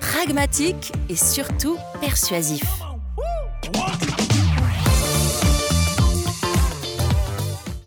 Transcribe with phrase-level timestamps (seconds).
[0.00, 2.64] pragmatique et surtout persuasif.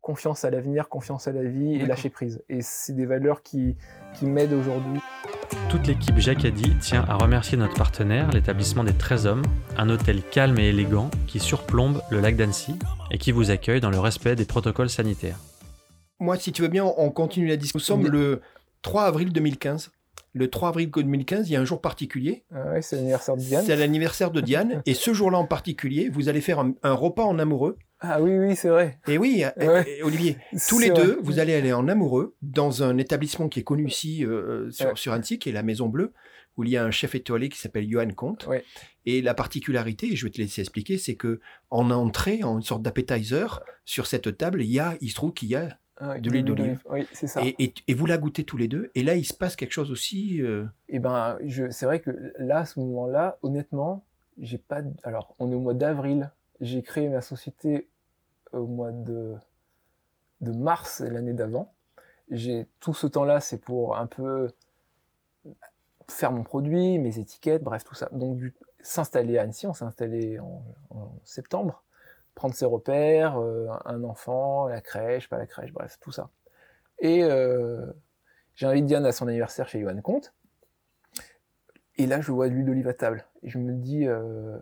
[0.01, 2.43] Confiance à l'avenir, confiance à la vie et lâcher prise.
[2.49, 3.75] Et c'est des valeurs qui,
[4.13, 4.99] qui m'aident aujourd'hui.
[5.69, 9.43] Toute l'équipe Jacadi tient à remercier notre partenaire, l'établissement des 13 hommes,
[9.77, 12.75] un hôtel calme et élégant qui surplombe le lac d'Annecy
[13.11, 15.38] et qui vous accueille dans le respect des protocoles sanitaires.
[16.19, 17.97] Moi, si tu veux bien, on continue la discussion.
[17.97, 18.41] Nous sommes le
[18.81, 19.91] 3 avril 2015.
[20.33, 22.43] Le 3 avril 2015, il y a un jour particulier.
[22.53, 23.63] Ah ouais, c'est l'anniversaire de Diane.
[23.65, 24.81] C'est l'anniversaire de Diane.
[24.87, 27.77] et ce jour-là en particulier, vous allez faire un, un repas en amoureux.
[27.99, 28.99] Ah oui, oui, c'est vrai.
[29.07, 29.83] Et oui, Ouais.
[29.87, 31.03] et- et Olivier, tous les vrai.
[31.05, 34.87] deux, vous allez aller en amoureux dans un établissement qui est connu ici euh, sur,
[34.87, 34.91] Ouais.
[34.95, 36.11] sur Annecy, qui est la Maison Bleue,
[36.57, 38.45] où il y a un chef étoilé qui s'appelle Johan Comte.
[38.47, 38.63] Ouais.
[39.05, 41.39] Et la particularité, et je vais te laisser expliquer, c'est que
[41.69, 45.33] en entrée, en une sorte d'appetizer, sur cette table, il y a, il se trouve
[45.33, 46.81] qu'il y a, Ah, De l'huile d'olive.
[46.89, 47.41] Oui, c'est ça.
[47.43, 48.91] et, et- et vous la goûtez tous les deux.
[48.95, 50.41] Et là, il se passe quelque chose aussi.
[50.41, 54.03] euh, Et ben, je, c'est vrai que là, à ce moment-là, honnêtement,
[54.37, 54.81] j'ai pas.
[55.03, 56.29] Alors, on est au mois d'avril.
[56.59, 57.87] J'ai créé ma société
[58.51, 59.35] au mois de,
[60.41, 61.73] de mars l'année d'avant.
[62.29, 64.49] J'ai tout ce temps-là, c'est pour un peu
[66.09, 68.09] faire mon produit, mes étiquettes, bref, tout ça.
[68.11, 71.83] Donc, du- s'installer à Annecy, on s'est installé en, en septembre,
[72.35, 76.29] prendre ses repères, euh, un enfant, la crèche, pas la crèche, bref, tout ça.
[76.99, 77.85] Et euh,
[78.55, 80.33] j'invite Diane à son anniversaire chez Johan Comte.
[81.97, 83.25] Et là, je vois de l'huile d'olive à table.
[83.43, 84.57] Et je me dis, euh,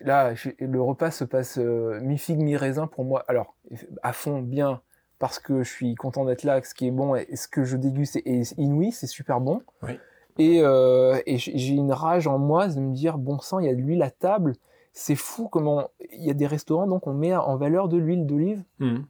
[0.00, 3.24] là, je- le repas se passe euh, mi-figue, mi-raisin pour moi.
[3.28, 3.56] Alors,
[4.02, 4.80] à fond, bien,
[5.18, 7.76] parce que je suis content d'être là, ce qui est bon, et ce que je
[7.76, 9.62] déguste est, inouï, c'est super bon.
[9.82, 9.98] Oui.
[10.38, 13.66] Et, euh, et j'ai j'ai une rage en moi de me dire, bon sang, il
[13.66, 14.54] y a de l'huile à table.
[15.00, 18.26] C'est fou comment il y a des restaurants, donc on met en valeur de l'huile
[18.26, 18.64] d'olive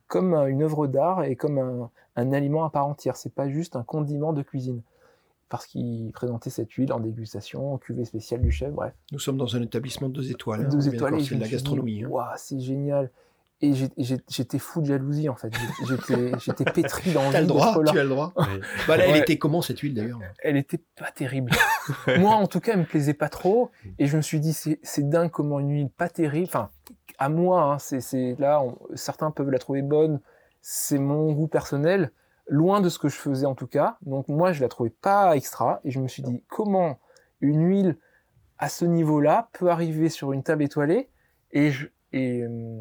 [0.07, 3.17] comme un- une œuvre d'art et comme un, un aliment à part entière.
[3.17, 4.83] C'est pas juste un condiment de cuisine.
[5.49, 8.93] Parce qu'il présentait cette huile en dégustation, en cuvée spéciale du chef, bref.
[9.13, 10.61] Nous sommes dans un établissement de deux étoiles.
[10.61, 10.69] hein.
[10.69, 11.19] Deux est étoiles.
[11.23, 12.05] C'est de la gastronomie.
[12.05, 12.09] hein.
[12.11, 13.11] Waouh, c'est génial.
[13.61, 13.73] Et
[14.29, 15.53] j'étais fou de jalousie, en fait.
[15.89, 18.33] J'étais j'étais pétri T'as le droit, tu as le droit.
[18.37, 18.45] Oui.
[18.87, 19.19] Bah là, elle Ouais.
[19.19, 20.21] était comment cette huile d'ailleurs?
[20.45, 21.51] Elle était pas terrible.
[22.19, 23.71] Moi, en tout cas, elle me plaisait pas trop.
[23.99, 26.47] Et je me suis dit, c'est c'est dingue comment une huile pas terrible.
[26.47, 26.71] Enfin,
[27.19, 30.21] à moi, hein, c'est c'est- là, on- certains peuvent la trouver bonne.
[30.61, 32.13] C'est mon goût personnel,
[32.47, 33.97] loin de ce que je faisais en tout cas.
[34.03, 35.81] Donc moi, je la trouvais pas extra.
[35.83, 37.01] Et je me suis dit, comment
[37.41, 37.97] une huile
[38.59, 41.09] à ce niveau-là peut arriver sur une table étoilée?
[41.51, 42.81] Et je et euh,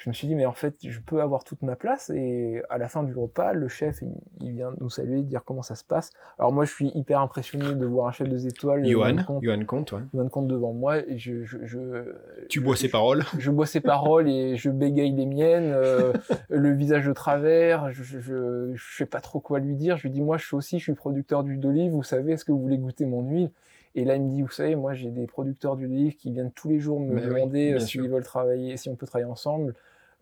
[0.00, 2.08] je me suis dit, mais en fait, je peux avoir toute ma place.
[2.14, 5.62] Et à la fin du repas, le chef, il, il vient nous saluer, dire comment
[5.62, 6.10] ça se passe.
[6.38, 8.86] Alors moi, je suis hyper impressionné de voir un chef des étoiles.
[8.86, 10.00] Johan, Comte, Johan Comte, ouais.
[10.14, 10.98] Johan Comte devant moi.
[10.98, 12.14] Et je, je, je-
[12.48, 13.24] Tu je- bois ses paroles.
[13.38, 16.12] je bois ses paroles et je bégaye les miennes, euh,
[16.48, 19.96] le visage de travers, je, je sais pas trop quoi lui dire.
[19.96, 22.44] Je lui dis, moi, je suis aussi, je suis producteur d'huile d'olive, vous savez, est-ce
[22.44, 23.50] que vous voulez goûter mon huile?
[23.94, 26.52] Et là, il me dit, vous savez, moi, j'ai des producteurs d'huile d'olive qui viennent
[26.52, 29.06] tous les jours me Mais oui, demander bien euh, s'ils veulent travailler, si on peut
[29.06, 29.74] travailler ensemble.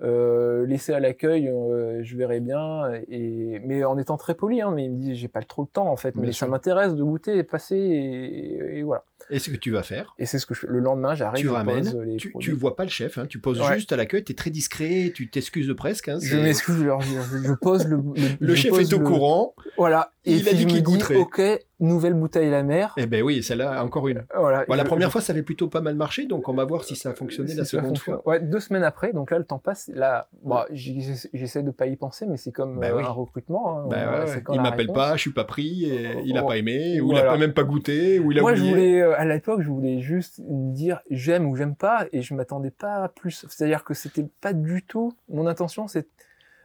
[0.03, 2.93] Euh, laissez à l'accueil, euh, je verrai bien.
[3.09, 5.69] Et mais en étant très poli, hein, mais il me dit j'ai pas trop le
[5.69, 9.05] temps en fait, mais ça m'intéresse de goûter, et passer et, et voilà.
[9.31, 10.67] Et ce que tu vas faire, Et c'est ce que je fais.
[10.69, 13.61] Le lendemain, j'arrive, tu ramènes, les tu, tu vois pas le chef, hein, tu poses
[13.61, 13.75] Ouais.
[13.75, 16.09] juste à l'accueil, tu es très discret, tu t'excuses presque.
[16.09, 18.01] hein, Je m'excuse, je, je, pose le.
[18.39, 19.55] Le je chef est au le- courant.
[19.79, 20.13] Voilà.
[20.25, 21.17] Et Il a dit qu'il goûterait.
[21.17, 21.41] Ok,
[21.81, 22.95] nouvelle bouteille la mer.
[22.97, 24.25] Eh ben oui, celle-là, encore une.
[24.37, 24.65] Voilà.
[24.69, 26.65] Bon, la Je- première je- fois, ça avait plutôt pas mal marché, donc on va
[26.65, 28.23] voir si ça a fonctionné si la seconde fois.
[28.29, 29.91] Ouais, deux semaines après, donc là le temps passe.
[29.95, 33.05] Là, bon, j'essaie de pas y penser, mais c'est comme Bah euh, oui.
[33.05, 33.79] un recrutement.
[33.81, 33.87] hein.
[33.89, 34.43] Bah ouais, ouais.
[34.43, 37.13] quand Il m'appelle pas, je suis pas pris, et il a Oh, pas aimé, ou
[37.13, 38.75] il a pas même pas goûté, ou il a Moi, je oublié.
[38.75, 42.71] voulais, euh, à l'époque, je voulais juste dire j'aime ou j'aime pas, et je m'attendais
[42.71, 43.47] pas à plus.
[43.49, 45.89] C'est-à-dire que c'était pas du tout mon intention.
[45.89, 46.07] C'est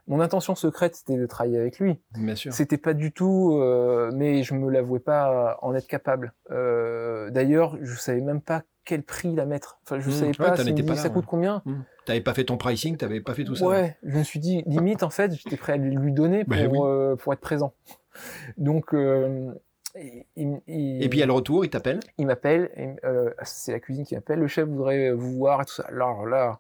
[0.08, 2.00] mon intention secrète, c'était de travailler avec lui.
[2.18, 2.52] Bien sûr.
[2.54, 6.34] C'était pas du tout, euh, mais je me l'avouais pas en être capable.
[6.50, 9.80] Euh, D'ailleurs, je savais même pas quel prix la mettre.
[9.86, 10.12] Enfin, je Mmh.
[10.12, 10.64] savais Ouais, pas.
[10.64, 11.72] dit, pas ça coûte combien Tu
[12.10, 13.68] n'avais pas fait ton pricing, tu n'avais pas fait tout ça.
[13.68, 16.64] Ouais, je me suis dit, limite, en fait, j'étais prêt à lui donner pour, Bah
[16.70, 16.80] oui.
[16.82, 17.74] euh, pour être présent.
[18.58, 18.94] Donc,
[19.96, 20.00] euh,
[20.36, 22.00] il, il- Et puis à le retour, il t'appelle?
[22.18, 25.66] il m'appelle, et, euh, c'est la cuisine qui m'appelle, le chef voudrait vous voir et
[25.66, 25.84] tout ça.
[25.84, 26.60] Alors là,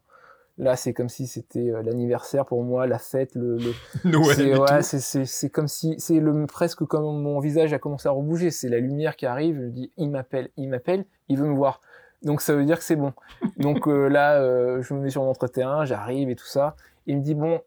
[0.57, 4.47] là c'est comme si c'était euh, l'anniversaire pour moi, la fête, le, le- Noël c'est
[4.47, 8.51] et ouais, comme si, c'est le presque comme mon visage a commencé à rebouger.
[8.51, 9.55] C'est la lumière qui arrive.
[9.55, 11.81] Je me dis, il m'appelle, il m'appelle, il veut me voir.
[12.23, 13.13] Donc ça veut dire que c'est bon.
[13.57, 16.75] Donc euh, là, euh, je me mets sur mon terrain, j'arrive et tout ça.
[17.07, 17.61] Il me dit bon,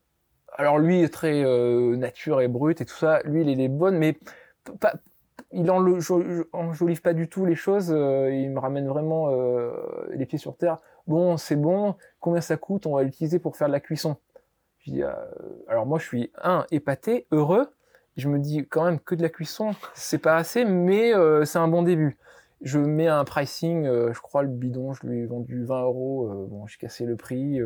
[0.53, 3.21] alors lui est très euh, nature et brut et tout ça.
[3.25, 4.21] Lui, il est bonne, mais p-
[4.81, 4.95] pas,
[5.55, 5.85] il en
[6.53, 7.91] enjolive pas du tout les choses.
[7.93, 9.73] euh, il me ramène vraiment euh,
[10.11, 10.79] les pieds sur terre.
[11.07, 11.95] Bon, c'est bon.
[12.21, 14.17] Combien ça coûte On va l'utiliser pour faire de la cuisson.
[14.89, 15.13] Euh,
[15.69, 17.69] alors moi, je suis un épaté, heureux.
[18.17, 21.13] Je me dis quand même que de la cuisson, c'est pas assez, mais
[21.45, 22.17] c'est un bon début.
[22.61, 26.47] Je mets un pricing, je crois le bidon, je lui ai vendu 20 euros.
[26.49, 27.59] bon, j'ai cassé le prix,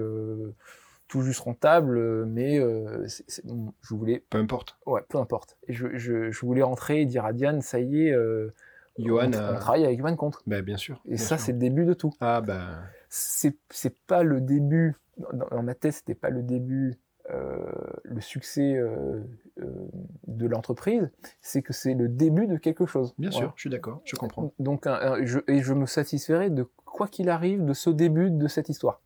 [1.08, 3.06] tout juste rentable, euh, mais euh,
[3.44, 4.76] bon, je voulais, Peu importe.
[4.86, 5.56] ouais, peu importe.
[5.66, 8.52] Et je, je, je voulais rentrer et dire à Diane, ça y est, euh,
[8.98, 10.42] Johan, on, euh, on travaille avec Johan Contre.
[10.46, 11.00] Ben, bien sûr.
[11.06, 12.78] Et bien ça, c'est le début de tout Ah ben.
[13.08, 14.96] c'est c'est pas le début
[15.32, 16.94] dans, dans ma tête c'était pas le début
[17.30, 17.58] euh,
[18.04, 18.80] le succès
[20.26, 23.46] de l'entreprise c'est que c'est le début de quelque chose Bien Voilà.
[23.46, 24.52] sûr, je suis d'accord, je comprends.
[24.58, 28.30] donc un- un- je, et je me satisferais de quoi qu'il arrive de ce début
[28.30, 29.00] de cette histoire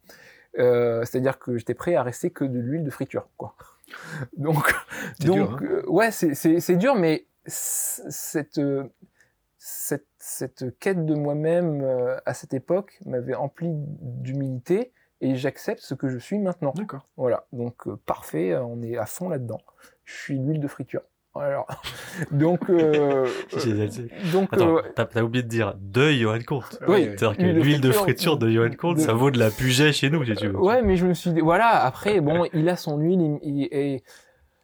[0.58, 3.54] Euh, c'est-à-dire que j'étais prêt à rester que de l'huile de friture quoi
[4.37, 4.70] donc
[5.20, 5.58] donc dur, hein.
[5.62, 8.84] euh, ouais c'est- dur mais cette euh,
[9.56, 15.94] cette, cette quête de moi-même euh, à cette époque m'avait empli d'humilité et j'accepte ce
[15.94, 16.72] que je suis maintenant.
[16.76, 17.06] D'accord.
[17.16, 19.60] Voilà, donc parfait, on est à fond là-dedans.
[20.05, 21.02] Je suis l'huile de friture.
[21.34, 21.67] Alors,
[22.31, 23.26] donc, euh,
[23.67, 23.88] euh,
[24.32, 26.79] donc, Attends, euh, t'as oublié de dire de Johan Comte.
[26.87, 27.05] Oui.
[27.17, 30.11] C'est-à-dire que L'huile de friture, de Johan Comte, de- ça vaut de la puget chez
[30.11, 30.58] nous, si tu veux.
[30.58, 33.69] ouais, mais je me suis dit, voilà, après, bon, il a son huile, il- il-
[33.73, 34.02] et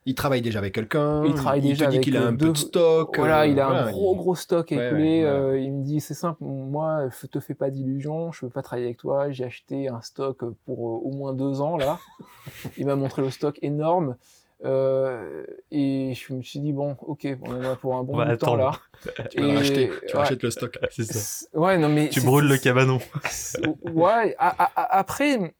[0.05, 1.23] Il travaille déjà avec quelqu'un.
[1.27, 3.17] Il travaille déjà te dit avec, qu'il a euh, un peu deux- de stock.
[3.19, 5.23] Voilà, euh, il a un gros il- gros stock Ouais, écoulé.
[5.23, 8.51] ouais, euh, il me dit c'est simple, moi je te fais pas d'illusions, je veux
[8.51, 9.31] pas travailler avec toi.
[9.31, 11.99] J'ai acheté un stock pour euh, au moins deux ans là.
[12.79, 14.17] il m'a montré le stock énorme
[14.65, 18.35] euh, et je me suis dit bon ok on en a pour un bon de
[18.35, 18.73] temps là.
[19.31, 20.21] Tu vas racheter, tu ouais.
[20.21, 20.79] rachètes le stock.
[20.91, 21.19] C'est ça.
[21.19, 22.99] C'est- Ouais non mais Tu brûles le cabanon.
[23.93, 25.55] Ouais, a- a- a- après,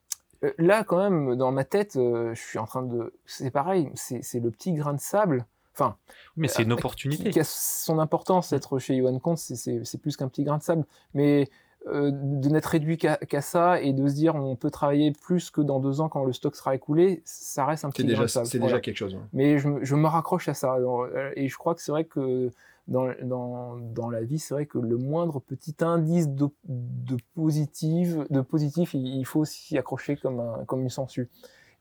[0.45, 3.13] euh, là, quand même, dans ma tête, euh, je suis en train de.
[3.27, 5.47] C'est pareil, c'est c'est le petit grain de sable.
[5.75, 5.97] Enfin,
[6.37, 7.31] Mais c'est une opportunité.
[7.31, 10.59] qui a son importance, être chez Yohan Comte, c'est- c'est c'est plus qu'un petit grain
[10.59, 10.85] de sable.
[11.15, 11.49] Mais
[11.93, 15.61] euh, de n'être réduit qu'à ça et de se dire on peut travailler plus que
[15.61, 18.59] dans deux ans quand le stock sera écoulé, ça reste un petit C'est déjà, c'est
[18.59, 19.17] Voilà déjà quelque chose.
[19.33, 20.77] mais je, me- je me raccroche à ça.
[20.77, 22.51] Euh, Et je crois que c'est vrai que
[22.87, 28.17] dans, dans, dans la vie, c'est vrai que le moindre petit indice de, de, positif,
[28.31, 31.29] de positif, il, il faut s'y accrocher comme, un, comme une sangsue.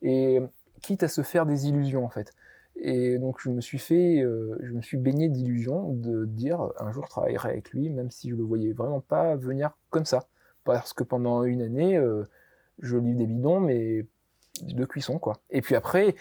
[0.02, 0.42] Et
[0.82, 2.34] quitte à se faire des illusions, en fait.
[2.80, 6.92] Et donc, je me suis fait, euh, je me suis baigné d'illusions de dire un
[6.92, 10.28] jour je travaillerai avec lui, même si je le voyais vraiment pas venir comme ça.
[10.64, 12.24] Parce que pendant une année, euh,
[12.80, 14.06] je livre des bidons, mais
[14.64, 15.38] de cuisson, quoi.
[15.50, 16.16] Et puis après,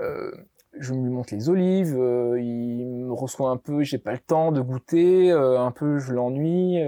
[0.00, 0.30] euh,
[0.78, 1.96] je lui montre les olives,
[2.38, 6.82] il me reçoit un peu, j'ai pas le temps de goûter, un peu je l'ennuie,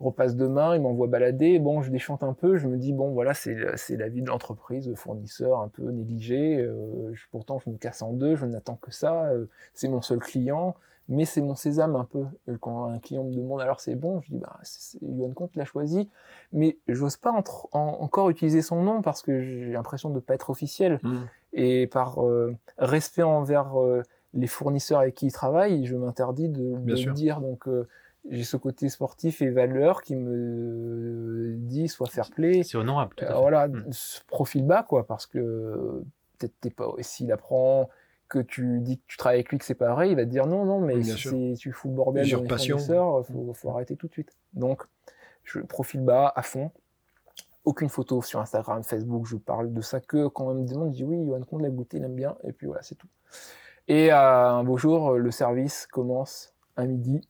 [0.00, 3.34] repasse demain, il m'envoie balader, bon je déchante un peu, je me dis bon voilà
[3.34, 3.54] c'est
[3.96, 8.12] la vie de l'entreprise, fournisseur un peu négligé, euh, je- pourtant je me casse en
[8.12, 10.76] deux, je n'attends que ça, euh, c'est mon seul client,
[11.08, 12.24] mais c'est mon sésame un peu.
[12.48, 15.56] Et Quand un client me demande alors c'est bon, je dis bah c'est Yohan Comte
[15.56, 16.08] l'a choisi,
[16.52, 20.34] mais j'ose pas entre- en- encore utiliser son nom parce que j'ai l'impression de pas
[20.34, 21.16] être officiel Mm.
[21.54, 24.02] et par euh, respect envers euh,
[24.34, 27.40] les fournisseurs avec qui ils travaillent, je m'interdis de, de le dire.
[27.40, 27.88] Donc euh,
[28.30, 32.62] j'ai ce côté sportif et valeur qui me dit soit fair play.
[32.62, 33.14] C'est honorable.
[33.16, 33.40] tout à Euh, fait.
[33.40, 33.84] voilà, Mm.
[33.90, 36.02] ce profil bas quoi, parce que
[36.38, 36.88] peut-être t'es pas.
[37.00, 37.88] S'il apprend
[38.28, 40.46] que tu dis que tu travailles avec lui que c'est pareil, il va te dire
[40.46, 44.06] non non mais si tu fous le bordel dans les fournisseurs, faut, faut arrêter tout
[44.08, 44.36] de suite.
[44.52, 44.82] Donc
[45.44, 46.70] je profil bas à fond.
[47.64, 50.96] Aucune photo sur Instagram, Facebook, je parle de ça que quand on me demande, je
[50.96, 53.08] dis oui, Johan Comte l'a goûté, il aime bien, et puis voilà, c'est tout.
[53.88, 57.20] Et euh, un beau jour, le service commence à midi,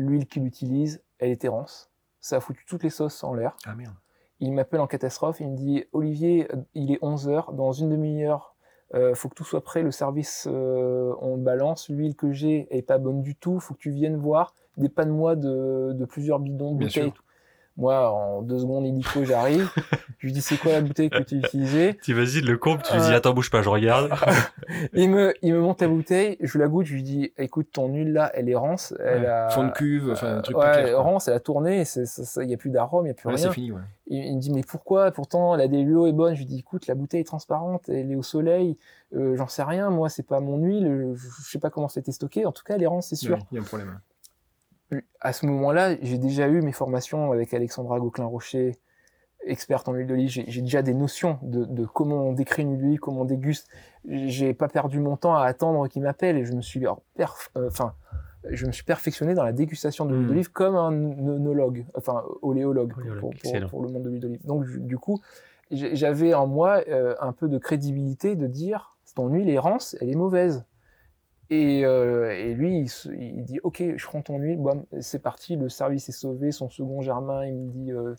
[0.00, 1.90] l'huile qu'il utilise, elle est Terrance.
[2.20, 3.56] Ça a foutu toutes les sauces en l'air.
[3.64, 3.94] Ah merde.
[4.40, 8.56] Il m'appelle en catastrophe, il me dit Olivier, euh, il est 11h, dans une demi-heure,
[8.94, 12.82] euh, faut que tout soit prêt, le service, euh, on balance, l'huile que j'ai est
[12.82, 16.84] pas bonne du tout, faut que tu viennes voir, dépanne-moi de, de plusieurs bidons, de
[16.84, 17.08] bouteilles.
[17.08, 17.22] et tout.
[17.80, 19.70] Moi, en deux secondes, il dit faut, j'arrive.
[20.18, 22.92] je lui dis, c'est quoi la bouteille que tu utilisais Tu vas-y, le compte, tu
[22.94, 24.10] lui dis, attends, bouge pas, je regarde.
[24.92, 27.88] il me, il me monte la bouteille, je la goûte, je lui dis, écoute, ton
[27.88, 29.48] huile là, elle est rance, elle a...
[29.48, 31.02] Fond de cuve, enfin, un truc ouais, pas clair.
[31.02, 31.84] rance, elle a tourné,
[32.36, 33.50] il n'y a plus d'arôme, il n'y a plus Ouais, rien.
[33.50, 33.80] fini, ouais.
[34.06, 35.10] Il, il me dit mais pourquoi?
[35.12, 36.34] Pourtant la DLUO est bonne.
[36.34, 38.76] Je lui dis écoute la bouteille est transparente, elle est au soleil,
[39.14, 39.88] euh, j'en sais rien.
[39.90, 42.44] Moi c'est pas mon huile, je, je sais pas comment c'était stocké.
[42.44, 43.36] En tout cas elle est rance c'est sûr.
[43.36, 44.00] Ouais, Il y a un problème.
[45.20, 48.76] À ce moment-là j'ai déjà eu mes formations avec Alexandra Gauquelin-Rocher,
[49.46, 50.28] experte en huile d'olive.
[50.28, 53.24] J'ai j'ai déjà des notions de, de comment on décrit une huile d'olive, comment on
[53.24, 53.68] déguste.
[54.08, 56.92] J'ai pas perdu mon temps à attendre qu'il m'appelle et je me suis euh,
[57.66, 57.94] enfin
[58.50, 60.28] je me suis perfectionné dans la dégustation de l'huile Mm.
[60.28, 60.92] d'olive comme un
[61.28, 63.68] œnologue, enfin oléologue pour- Oléologue, pour, pour, excellent.
[63.68, 64.46] pour le monde de l'huile d'olive.
[64.46, 65.20] Donc du coup,
[65.70, 70.08] j'avais en moi euh, un peu de crédibilité de dire ton huile est rance, elle
[70.10, 70.64] est mauvaise.
[71.50, 75.20] Et, euh, et lui, il, se- il dit ok, je prends ton huile, bon, c'est
[75.20, 76.52] parti, le service est sauvé.
[76.52, 78.14] Son second Germain, il me dit euh,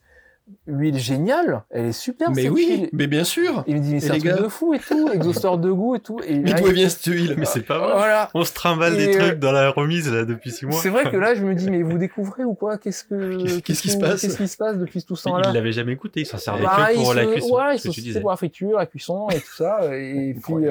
[0.68, 2.30] huile géniale, elle est super.
[2.32, 2.90] Mais cette oui, huile.
[2.92, 3.64] mais bien sûr.
[3.68, 5.96] Il me dit mais c'est un truc gars de fou et tout, exhausteur de goût
[5.96, 6.20] et tout.
[6.28, 7.36] Et Mais là, d'où il- vient cette huile?
[7.38, 7.94] Mais c'est pas vrai.
[7.94, 8.30] voilà.
[8.34, 10.82] On se trimballe des euh, trucs dans la remise, là, depuis six mois.
[10.82, 12.78] C'est vrai que là, je me dis, mais vous découvrez ou quoi?
[12.80, 14.20] Qu'est-ce que Qu'est-ce qui se passe?
[14.20, 15.50] Qu'est-ce qui se passe depuis tout Mais temps-là?
[15.52, 17.56] il l'avait jamais écouté, il s'en servait Bah, que il pour la se- cuisson.
[17.56, 18.20] Ouais, c'était disais.
[18.20, 19.96] pour la friture, la cuisson et tout ça.
[19.96, 20.68] Et puis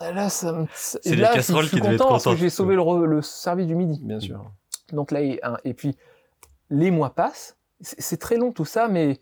[0.00, 0.66] là, ça me...
[0.74, 3.22] C'est là, je- casseroles je suis qui content parce que j'ai sauvé le, re- le
[3.22, 4.00] service du midi.
[4.02, 4.44] Bien sûr.
[4.92, 5.96] Donc là, et, un- et puis
[6.70, 7.56] les mois passent.
[7.80, 9.18] C'est très long tout ça, mais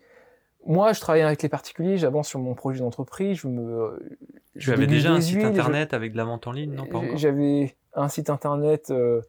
[0.65, 3.99] moi, je travaille avec les particuliers, j'avance sur mon projet d'entreprise, je me.
[4.53, 6.85] Tu je avais déjà un site je- internet avec de la vente en ligne, non
[6.85, 9.21] pas J'avais un site internet euh,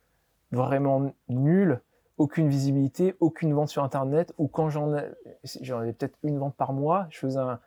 [0.53, 1.81] vraiment nul,
[2.19, 5.11] aucune visibilité, aucune vente sur internet, ou quand j'en ai-
[5.61, 7.59] j'en avais peut-être une vente par mois, je faisais un,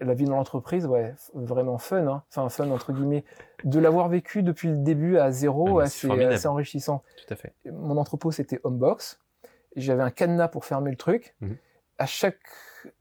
[0.00, 2.22] la vie dans l'entreprise, ouais, vraiment fun, hein.
[2.30, 3.24] enfin fun entre guillemets,
[3.64, 7.02] de l'avoir vécu depuis le début à zéro, Ah, ouais, mais c'est assez enrichissant.
[7.16, 7.54] Tout à fait.
[7.70, 9.20] Mon entrepôt c'était Homebox,
[9.76, 11.34] j'avais un cadenas pour fermer le truc.
[11.40, 11.56] Mhm.
[11.98, 12.40] À chaque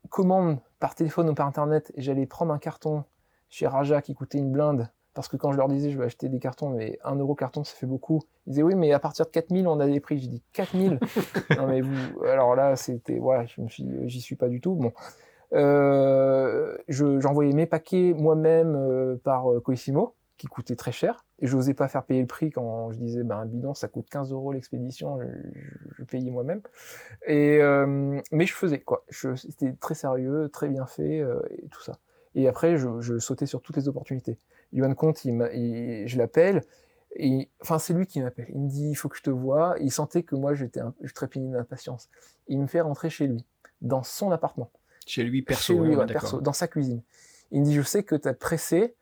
[0.09, 3.05] commande par téléphone ou par internet, j'allais prendre un carton
[3.49, 4.89] chez Raja qui coûtait une blinde.
[5.13, 7.63] Parce que quand je leur disais je vais acheter des cartons, mais 1 euro carton
[7.63, 8.21] ça fait beaucoup.
[8.45, 10.19] Ils disaient oui, mais à partir de 4000 on a des prix.
[10.19, 10.99] J'ai dit 4000
[11.57, 12.23] Non mais vous.
[12.23, 13.19] Alors là c'était.
[13.19, 13.85] Ouais, je me suis.
[14.05, 14.75] J'y suis pas du tout.
[14.75, 14.93] Bon.
[15.53, 21.25] Euh, je- J'envoyais mes paquets moi-même euh, par euh, Coissimo qui coûtait très cher.
[21.39, 24.07] Et je n'osais pas faire payer le prix quand je disais ben, bidon ça coûte
[24.09, 25.19] 15 euros l'expédition.
[25.19, 25.25] Je,
[25.59, 26.61] je- je payais moi-même.
[27.27, 29.03] Et euh, mais je faisais quoi.
[29.09, 31.93] Je- C'était très sérieux, très bien fait euh, et tout ça.
[32.35, 34.37] Et après, je, je sautais sur toutes les opportunités.
[34.73, 36.61] Yohan Comte, il il- je l'appelle.
[37.15, 38.45] Et, enfin, c'est lui qui m'appelle.
[38.49, 39.75] Il me dit, il faut que je te vois.
[39.81, 42.07] Il sentait que moi, j'étais, je trépignais d'impatience.
[42.47, 43.43] Il me fait rentrer chez lui,
[43.81, 44.69] dans son appartement.
[45.09, 45.73] Chez lui, perso.
[45.73, 46.21] Chez lui, ouais, ouais, d'accord.
[46.21, 47.01] perso, dans sa cuisine.
[47.51, 48.95] Il me dit, je sais que tu as pressé.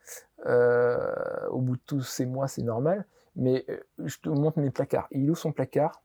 [0.46, 3.06] euh, au bout de tous ces mois, c'est normal.
[3.36, 5.08] Mais euh, je te montre mes placards.
[5.12, 6.02] Et il ouvre son placard.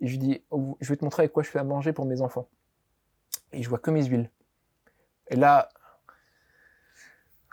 [0.00, 1.92] Et je lui dis, oh, je vais te montrer avec quoi je fais à manger
[1.94, 2.48] pour mes enfants.
[3.52, 4.30] Et je vois que mes huiles.
[5.28, 5.68] Et là,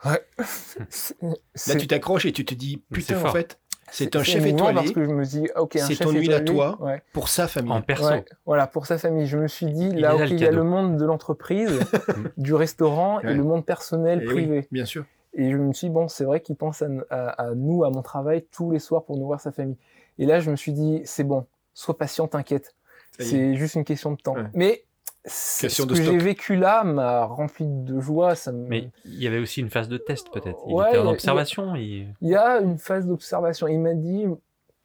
[0.06, 0.28] ouais.
[1.22, 3.60] Là, tu t'accroches et tu te dis, putain, en fait,
[3.94, 6.34] c'est un chef étoilé parce que je me dis, ok, un C'est chef ton huile
[6.34, 6.78] à toi.
[6.82, 7.02] ouais.
[7.14, 7.72] pour sa famille.
[7.72, 8.10] En perso.
[8.10, 9.26] Ouais, voilà, pour sa famille.
[9.28, 11.80] Je me suis dit, Il là, ok, il y a le monde de l'entreprise,
[12.38, 13.32] du restaurant Ouais.
[13.32, 14.68] et le monde personnel, Eh oui, privé.
[14.72, 15.06] bien sûr.
[15.36, 17.90] Et je me suis dit, bon, c'est vrai qu'il pense à, à- à nous, à
[17.90, 19.78] mon travail, tous les soirs pour nourrir sa famille.
[20.20, 22.76] Et là, je me suis dit, c'est bon, sois patient, t'inquiète.
[23.20, 24.34] C'est juste une question de temps.
[24.36, 24.44] Ouais.
[24.56, 24.84] Mais
[25.26, 28.36] ce que j'ai vécu là m'a rempli de joie.
[28.36, 28.68] Ça me...
[28.68, 30.60] Mais il y avait aussi une phase de test, peut-être.
[30.68, 31.76] Il Ouais, était il y en a- observation.
[31.76, 33.68] il- Il y a une phase d'observation.
[33.68, 34.26] Il m'a dit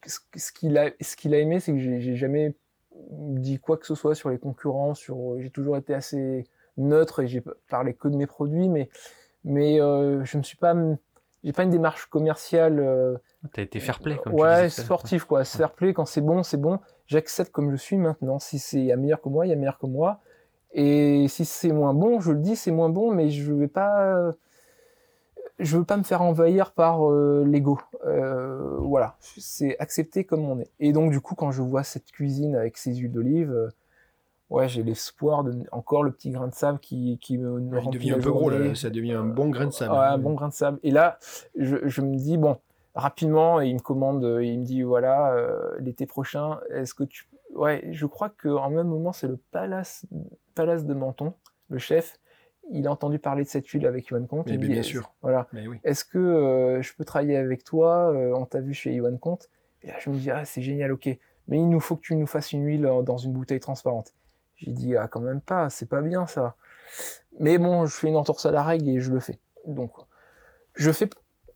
[0.07, 2.54] ce ce qu'il a, ce qu'il a aimé, c'est que j'ai jamais
[3.11, 4.95] dit quoi que ce soit sur les concurrents.
[4.95, 6.45] Sur, j'ai toujours été assez
[6.76, 8.88] neutre et j'ai parlé que de mes produits, mais
[9.45, 10.75] mais euh, je ne suis pas,
[11.42, 12.78] j'ai pas une démarche commerciale.
[12.80, 13.16] euh,
[13.52, 14.71] T'as été fair play, comme tu ouais, disais à l'heure.
[14.85, 15.45] sportif quoi.
[15.45, 16.78] Se faire play quand c'est bon, c'est bon.
[17.07, 18.38] J'accepte comme je suis maintenant.
[18.38, 20.21] Si c'est il y a meilleur que moi, il y a meilleur que moi.
[20.73, 24.33] Et si c'est moins bon, je le dis, c'est moins bon, mais je vais pas,
[25.59, 27.81] je veux pas me faire envahir par euh, l'ego.
[28.07, 30.71] Euh, voilà, c'est accepter comme on est.
[30.81, 33.69] Et donc du coup, quand je vois cette cuisine avec ses huiles d'olive, euh,
[34.51, 37.99] ouais, j'ai l'espoir de encore le petit grain de sable qui qui me, Il remplit
[37.99, 38.75] devient un peu gros, là.
[38.75, 39.93] Ça devient un bon grain de sable.
[39.93, 40.79] Ouais, un bon grain de sable.
[40.83, 41.19] Et là,
[41.57, 42.59] je, je me dis, bon,
[42.95, 45.35] rapidement, il me commande, euh, il me dit, voilà,
[45.81, 47.27] l'été prochain, est-ce que tu...
[47.55, 50.07] Ouais, je crois qu'en même moment, c'est le Palace,
[50.55, 51.35] Palace de Menton,
[51.71, 52.19] le chef,
[52.71, 54.47] il a entendu parler de cette huile avec Yohan Comte.
[54.49, 55.00] Mais il me bien sûr.
[55.00, 55.49] est-ce- Voilà.
[55.52, 55.78] Mais oui.
[55.85, 59.49] Est-ce que euh, je peux travailler avec toi euh, On t'a vu chez Yohan Comte?
[59.83, 61.07] Et là, je me dis, ah, c'est génial, ok.
[61.49, 64.12] Mais il nous faut que tu nous fasses une huile euh, dans une bouteille transparente.
[64.57, 66.57] J'ai dit, ah, quand même pas, c'est pas bien ça.
[67.40, 69.38] Mais bon, je fais une entorse à la règle et je le fais.
[69.67, 69.93] Donc,
[70.75, 71.09] je fais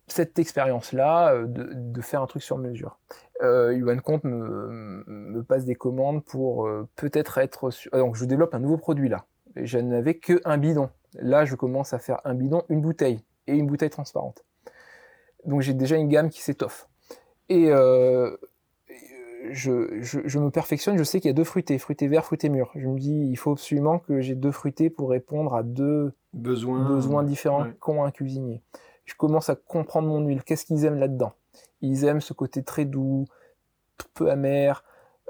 [0.07, 2.99] cette expérience-là euh, de, de, faire un truc sur mesure.
[3.41, 7.71] Euh, Yuan Comte me, me, passe des commandes pour euh, peut-être être...
[7.71, 7.89] Sur...
[7.93, 9.25] Ah, donc je développe un nouveau produit là.
[9.55, 10.89] Et je n'avais que un bidon.
[11.15, 14.43] Là, je commence à faire un bidon, une bouteille et une bouteille transparente.
[15.45, 16.87] Donc j'ai déjà une gamme qui s'étoffe.
[17.49, 18.35] Et euh,
[19.51, 22.49] je, je, je, me perfectionne, je sais qu'il y a deux fruités, fruités verts, fruités
[22.49, 22.71] mûrs.
[22.75, 26.87] Je me dis, il faut absolument que j'ai deux fruités pour répondre à deux besoins,
[26.87, 28.61] besoins différents qu'ont un cuisinier.
[29.05, 31.33] Je commence à comprendre mon huile, qu'est-ce qu'ils aiment là-dedans?
[31.81, 33.25] Ils aiment ce côté très doux,
[34.13, 34.83] peu amer,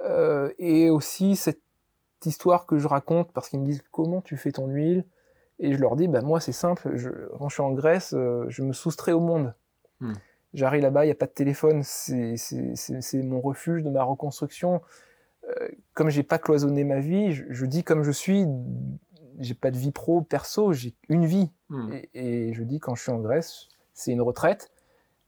[0.03, 1.61] euh, et aussi cette
[2.25, 5.05] histoire que je raconte, parce qu'ils me disent, comment tu fais ton huile?
[5.59, 8.45] Et je leur dis, bah, moi c'est simple, je, quand je suis en Grèce, euh,
[8.49, 9.53] je me soustrais au monde.
[9.99, 10.13] Hmm.
[10.53, 12.35] J'arrive là-bas, il n'y a pas de téléphone, c'est
[13.23, 14.81] mon refuge de ma reconstruction.
[15.49, 18.45] Euh, comme j'ai pas cloisonné ma vie, je, je, dis comme je suis,
[19.39, 21.51] j'ai pas de vie pro, perso, j'ai une vie.
[21.69, 21.91] Hmm.
[21.93, 24.71] Et, et, je dis quand je suis en Grèce, c'est une retraite,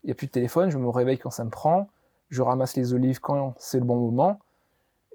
[0.04, 1.88] il n'y a plus de téléphone, je me réveille quand ça me prend,
[2.30, 4.40] je ramasse les olives quand c'est le bon moment,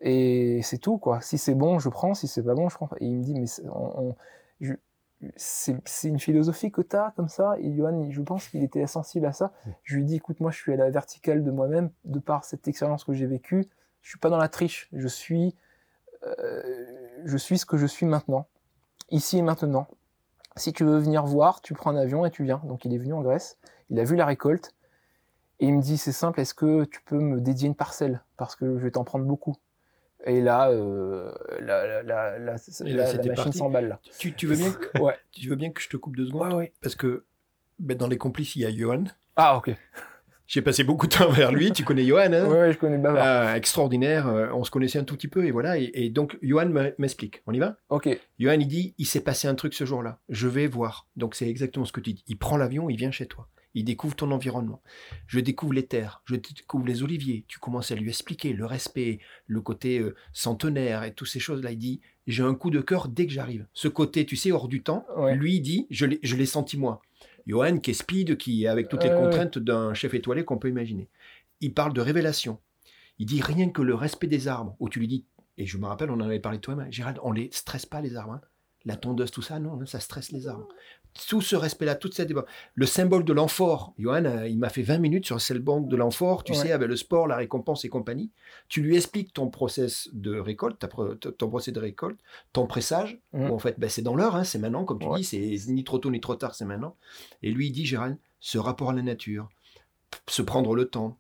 [0.01, 1.21] et c'est tout, quoi.
[1.21, 2.89] Si c'est bon, je prends, si c'est pas bon, je prends.
[3.01, 3.47] Et il me dit, mais
[5.37, 7.55] c'est une philosophie que tu as comme ça.
[7.59, 9.53] Et Johan, je pense qu'il était sensible à ça.
[9.83, 12.67] Je lui dis, écoute, moi, je suis à la verticale de moi-même, de par cette
[12.67, 13.67] expérience que j'ai vécue.
[14.01, 14.89] Je suis pas dans la triche.
[14.95, 15.55] Je suis,
[16.27, 16.63] euh,
[17.25, 18.47] je suis ce que je suis maintenant,
[19.11, 19.87] ici et maintenant.
[20.57, 22.61] Si tu veux venir voir, tu prends un avion et tu viens.
[22.65, 23.59] Donc, il est venu en Grèce.
[23.89, 24.75] Il a vu la récolte.
[25.61, 28.23] Et il me dit, c'est simple, est-ce que tu peux me dédier une parcelle?
[28.37, 29.57] Parce que je vais t'en prendre beaucoup.
[30.25, 33.89] Et là, euh, la, la, la, la machine s'emballe.
[33.89, 34.01] Là.
[34.19, 35.17] Tu, tu, veux bien que, ouais.
[35.33, 36.49] tu veux bien que je te coupe deux secondes?
[36.49, 36.73] Ouais, ouais.
[36.83, 37.25] Parce que
[37.79, 39.05] ben, dans les complices, il y a Johan.
[39.37, 39.75] Ah, ok.
[40.51, 41.71] J'ai passé beaucoup de temps vers lui.
[41.71, 43.25] Tu connais Johan, hein Oui, je connais Bavard.
[43.25, 44.27] Euh, extraordinaire.
[44.27, 45.79] Euh, on se connaissait un tout petit peu et voilà.
[45.79, 47.41] Et, et donc, Johan m'explique.
[47.47, 47.77] On y va?
[47.89, 48.09] Ok.
[48.41, 50.19] Johan, il dit il s'est passé un truc ce jour-là.
[50.29, 51.07] Je vais voir.
[51.15, 52.25] Donc, c'est exactement ce que tu dis.
[52.27, 53.47] Il prend l'avion, il vient chez toi.
[53.75, 54.83] Il découvre ton environnement.
[55.29, 57.45] Je découvre les terres, je découvre les oliviers.
[57.47, 61.71] Tu commences à lui expliquer le respect, le côté euh, centenaire et toutes ces choses-là.
[61.71, 63.69] Il dit J'ai un coup de cœur dès que j'arrive.
[63.73, 65.37] Ce côté, tu sais, hors du temps, ouais.
[65.37, 67.03] lui il dit Je l'ai senti moi.
[67.47, 70.69] Johan, qui est speed, qui est avec toutes les contraintes d'un chef étoilé qu'on peut
[70.69, 71.09] imaginer.
[71.61, 72.59] Il parle de révélation.
[73.19, 75.27] Il dit rien que le respect des arbres, où tu lui dis,
[75.59, 78.17] et je me rappelle, on en avait parlé toi-même, Gérald, on les stresse pas les
[78.17, 78.35] arbres.
[78.35, 78.41] hein.
[78.87, 80.69] La tondeuse, tout ça, non, non, ça stresse les arbres.
[81.29, 82.33] Tout ce respect-là, toute cette.
[82.75, 85.97] Le symbole de l'amphore, Johan, euh, il m'a fait 20 minutes sur le symbole de
[85.97, 86.59] l'amphore, tu Ouais.
[86.59, 88.31] sais, avec le sport, la récompense et compagnie.
[88.69, 90.79] Tu lui expliques ton process de récolte,
[91.37, 92.19] ton procès de récolte,
[92.53, 93.51] ton pressage, Mhm.
[93.51, 95.19] où en fait, ben, c'est dans l'heure, hein, c'est maintenant, comme tu Ouais.
[95.19, 96.97] dis, c'est ni trop tôt ni trop tard, c'est maintenant.
[97.43, 99.49] Et lui, il dit, Gérald, ce rapport à la nature,
[100.29, 101.19] se prendre le temps.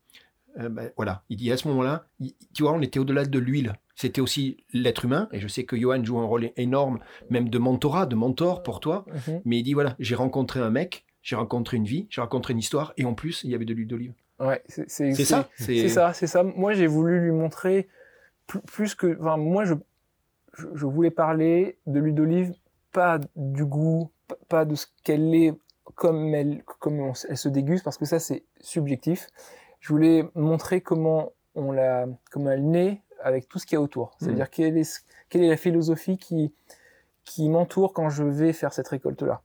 [0.58, 3.38] Euh, ben, voilà, il dit à ce moment-là, il- tu vois, on était au-delà de
[3.38, 3.72] l'huile.
[4.00, 7.58] C'était aussi l'être humain, et je sais que Johan joue un rôle énorme, même de
[7.58, 9.04] mentorat, de mentor pour toi.
[9.28, 9.42] Mhm.
[9.44, 12.58] Mais il dit voilà, j'ai rencontré un mec, j'ai rencontré une vie, j'ai rencontré une
[12.60, 14.14] histoire, et en plus, il y avait de l'huile d'olive.
[14.38, 16.42] Ouais, c'est ça C'est ça, c'est ça.
[16.42, 17.88] Moi, j'ai voulu lui montrer
[18.46, 19.18] plus, plus que.
[19.20, 19.74] Enfin, moi, je,
[20.54, 22.54] je, je voulais parler de l'huile d'olive,
[22.92, 24.10] pas du goût,
[24.48, 25.52] pas- de ce qu'elle est
[25.94, 29.26] comme elle, comme on elle se déguste, parce que ça, c'est subjectif.
[29.80, 33.80] Je voulais montrer comment on la, comment elle naît avec tout ce qu'il y a
[33.80, 34.16] autour.
[34.18, 36.52] C'est-à-dire quelle est, quelle est la philosophie qui,
[37.24, 39.42] qui m'entoure quand je vais faire cette récolte-là.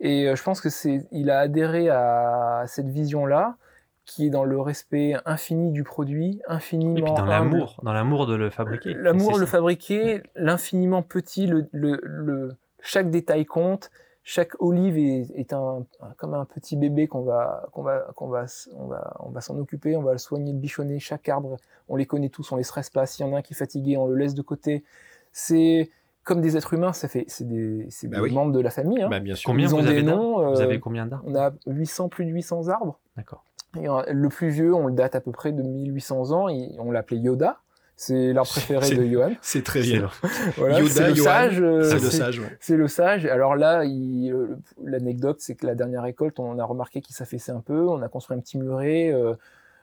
[0.00, 3.56] Et euh, je pense que c'est, il a adhéré à cette vision-là,
[4.04, 8.26] qui est dans le respect infini du produit, infiniment Et puis dans l'amour, dans l'amour
[8.26, 8.94] de le fabriquer.
[8.94, 13.90] L'amour, C'est le fabriquer, l'infiniment petit, le, le, le, chaque détail compte.
[14.28, 18.26] Chaque olive est, est un, un- comme un petit bébé qu'on va, qu'on va, qu'on
[18.26, 20.98] va, s- on va, on va s'en occuper, on va le soigner, le bichonner.
[20.98, 21.58] Chaque arbre,
[21.88, 23.06] on les connaît tous, on les stresse pas.
[23.06, 24.82] S'il y en a un qui est fatigué, on le laisse de côté.
[25.30, 25.90] C'est
[26.24, 28.32] comme des êtres humains, ça fait, c'est des, c'est Bah des oui.
[28.34, 29.00] membres de la famille.
[29.00, 29.08] Hein.
[29.08, 29.48] Bah, bien sûr.
[29.48, 30.50] Combien Ils ont vous des avez d'arbres noms.
[30.50, 31.24] Vous euh, avez combien d'arbres?
[31.28, 32.98] on a 800, plus de 800 arbres.
[33.16, 33.44] D'accord.
[33.80, 36.48] Et, euh, le plus vieux, on le date à peu près de 1800 ans.
[36.48, 37.58] et on l'appelait Yoda.
[37.98, 39.32] C'est l'arbre préféré de Johan.
[39.40, 40.10] C'est très bien.
[40.58, 41.60] Voilà, Yoda, c'est le sage.
[41.62, 42.56] euh, C'est le sage, ouais.
[42.60, 43.24] C'est le sage.
[43.26, 47.52] Alors là, il- euh, l'anecdote, c'est que la dernière récolte, on a remarqué qu'il s'affaissait
[47.52, 47.88] un peu.
[47.88, 49.34] On a construit un petit muret euh,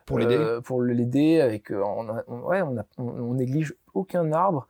[0.06, 0.36] Pour l'aider.
[0.38, 1.42] euh, pour l'aider.
[1.42, 4.68] Avec, euh, on, a- on- ouais, on, a- on- on néglige aucun arbre.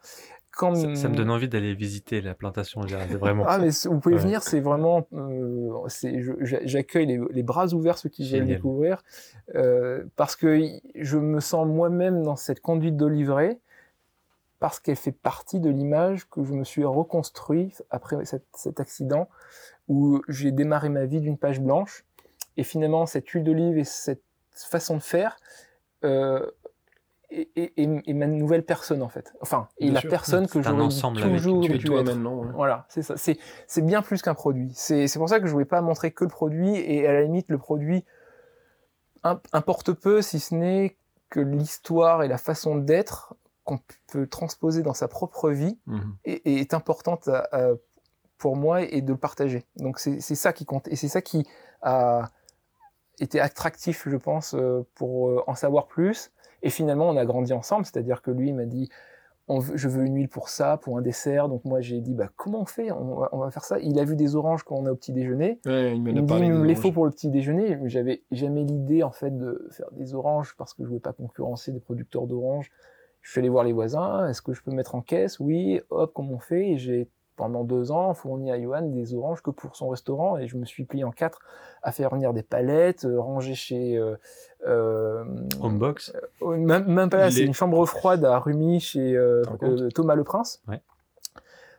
[0.55, 3.43] Quand, Ça, ça me donne envie d'aller visiter la plantation, Gérald, vraiment.
[3.47, 4.21] Ah, mais vous pouvez Ouais.
[4.21, 5.07] venir, c'est vraiment.
[5.13, 5.87] euh,
[6.41, 8.47] J'accueille les, les bras ouverts ceux qui Génial.
[8.57, 9.01] découvrir,
[9.55, 10.61] euh, parce que
[10.95, 13.59] je me sens moi-même dans cette conduite d'Olivret,
[14.59, 19.27] parce qu'elle fait partie de l'image que je me suis reconstruit après cet, cet accident,
[19.87, 22.05] où j'ai démarré ma vie d'une page blanche,
[22.57, 24.21] et finalement, cette huile d'olive et cette
[24.53, 25.35] façon de faire.
[26.05, 26.45] Euh,
[27.41, 29.33] est, est- est- est ma nouvelle personne en fait.
[29.41, 30.09] Enfin, et Bien la sûr.
[30.09, 32.05] personne que un j'aurais ensemble avec- toujours Tu es toi être.
[32.07, 32.43] maintenant.
[32.43, 32.51] hein.
[32.55, 33.17] Voilà, c'est ça.
[33.17, 34.71] C'est, c'est bien plus qu'un produit.
[34.75, 37.23] C'est, c'est pour ça que je voulais pas montrer que le produit et à la
[37.23, 38.05] limite le produit,
[39.53, 40.97] importe peu, si ce n'est
[41.29, 43.79] que l'histoire et la façon d'être qu'on
[44.11, 46.15] peut transposer dans sa propre vie Mhm.
[46.25, 47.71] est, est importante à- à-
[48.37, 49.63] pour moi et de le partager.
[49.77, 51.47] Donc c'est c'est ça qui compte et c'est ça qui
[51.81, 52.29] a
[53.19, 56.31] été attractif, je pense, euh, pour euh, en savoir plus.
[56.63, 58.89] Et finalement, on a grandi ensemble, c'est-à-dire que lui m'a dit
[59.49, 61.49] on veut- je veux une huile pour ça, pour un dessert.
[61.49, 62.91] Donc moi j'ai dit bah comment on fait?
[62.91, 63.77] On va, on va faire ça.
[63.79, 65.59] Il a vu des oranges quand on est au petit déjeuner.
[65.65, 67.77] Ouais, il a me dit, il me les faut pour le petit déjeuner.
[67.89, 71.73] J'avais jamais l'idée, en fait, de faire des oranges parce que je voulais pas concurrencer
[71.73, 72.71] des producteurs d'oranges.
[73.21, 74.27] Je suis allé voir les voisins.
[74.27, 75.39] Est-ce que je peux mettre en caisse?
[75.41, 75.81] Oui.
[75.89, 76.71] Hop, comment on fait?
[76.71, 80.37] Et j'ai, pendant deux ans, fourni à Johan des oranges que pour son restaurant.
[80.37, 81.39] Et je me suis plié en quatre
[81.81, 84.15] à faire venir des palettes, euh, ranger chez, euh,
[84.67, 85.23] euh,
[85.61, 86.13] Homebox.
[86.41, 89.43] euh, même, même pas là, Les- c'est une chambre froide à Rumi chez euh,
[89.93, 90.61] Thomas Le Prince.
[90.67, 90.81] Ouais.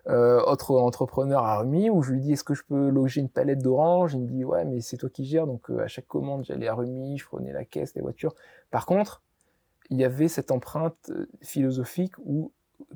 [0.06, 3.30] Euh, autre entrepreneur à Rumi où je lui dis est-ce que je peux loger une
[3.30, 4.12] palette d'oranges?
[4.12, 6.68] Il me dit ouais mais c'est toi qui gères donc euh, à chaque commande j'allais
[6.68, 8.34] à Rumi je prenais la caisse les voitures
[8.70, 9.22] par contre
[9.88, 12.52] il y avait cette empreinte philosophique où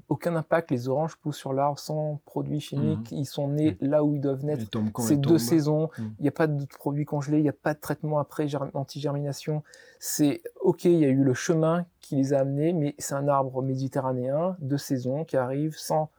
[0.09, 4.15] aucun impact les oranges poussent sur l'arbre sans produits chimiques ils sont nés là où
[4.15, 4.65] ils doivent naître
[5.09, 6.15] c'est deux saisons, il Mm.
[6.21, 9.63] n'y a pas de produits congelés, il n'y a pas de traitement après germ- anti-germination.
[10.01, 13.29] C'est ok, il y a eu le chemin qui les a amenés, mais c'est un
[13.29, 16.11] arbre méditerranéen, deux saisons, qui arrive sans,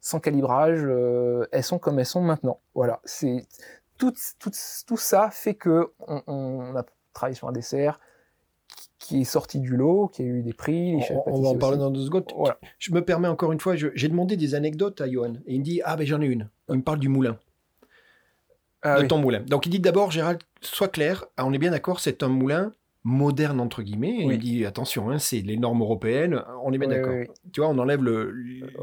[0.00, 0.80] sans calibrage.
[0.84, 2.60] euh, elles sont comme elles sont maintenant.
[2.74, 3.46] Voilà, c'est
[3.96, 4.50] tout, tout,
[4.86, 7.98] tout ça fait que on, on a travaillé sur un dessert
[8.98, 10.96] qui- est sorti du lot, qui a eu des prix.
[10.96, 11.84] Les On, on va en parler aussi.
[11.84, 12.24] dans deux secondes.
[12.36, 12.58] Voilà.
[12.78, 15.34] Je me permets encore une fois, j'ai demandé des anecdotes à Johan.
[15.46, 16.48] Et il me dit Ah, ben j'en ai une.
[16.68, 17.38] Il me parle du moulin,
[18.82, 19.08] Ah de oui.
[19.08, 19.40] ton moulin.
[19.40, 21.24] Donc il dit d'abord, Gérald, sois clair.
[21.36, 22.72] Ah, on est bien d'accord, c'est un moulin
[23.04, 24.20] moderne, entre guillemets.
[24.22, 24.34] Et Oui.
[24.34, 26.42] il dit Attention, hein, c'est les normes européennes.
[26.64, 27.34] On est bien Oui, d'accord.
[27.52, 28.30] Tu vois, on enlève le-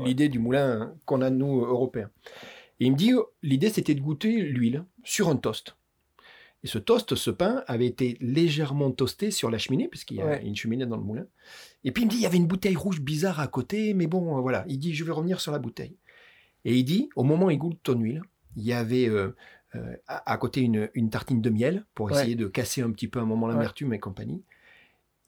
[0.04, 2.10] l'idée du moulin qu'on a, nous, Européens.
[2.80, 5.76] Et il me dit L'idée, c'était de goûter l'huile sur un toast.
[6.66, 10.26] Et ce toast, ce pain, avait été légèrement toasté sur la cheminée, puisqu'il y a
[10.26, 10.44] Ouais.
[10.44, 11.26] une cheminée dans le moulin.
[11.84, 14.08] Et puis il me dit, il y avait une bouteille rouge bizarre à côté, mais
[14.08, 14.66] bon, euh, voilà.
[14.68, 15.96] Il dit, je vais revenir sur la bouteille.
[16.66, 18.24] Et il dit, au moment où il goûte ton huile,
[18.56, 19.36] il y avait euh,
[19.76, 22.14] euh, à, à côté une, une tartine de miel pour Ouais.
[22.14, 24.42] essayer de casser un petit peu un moment l'amertume et compagnie.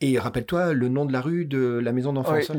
[0.02, 2.52] Et rappelle-toi le nom de la rue de la maison d'enfance.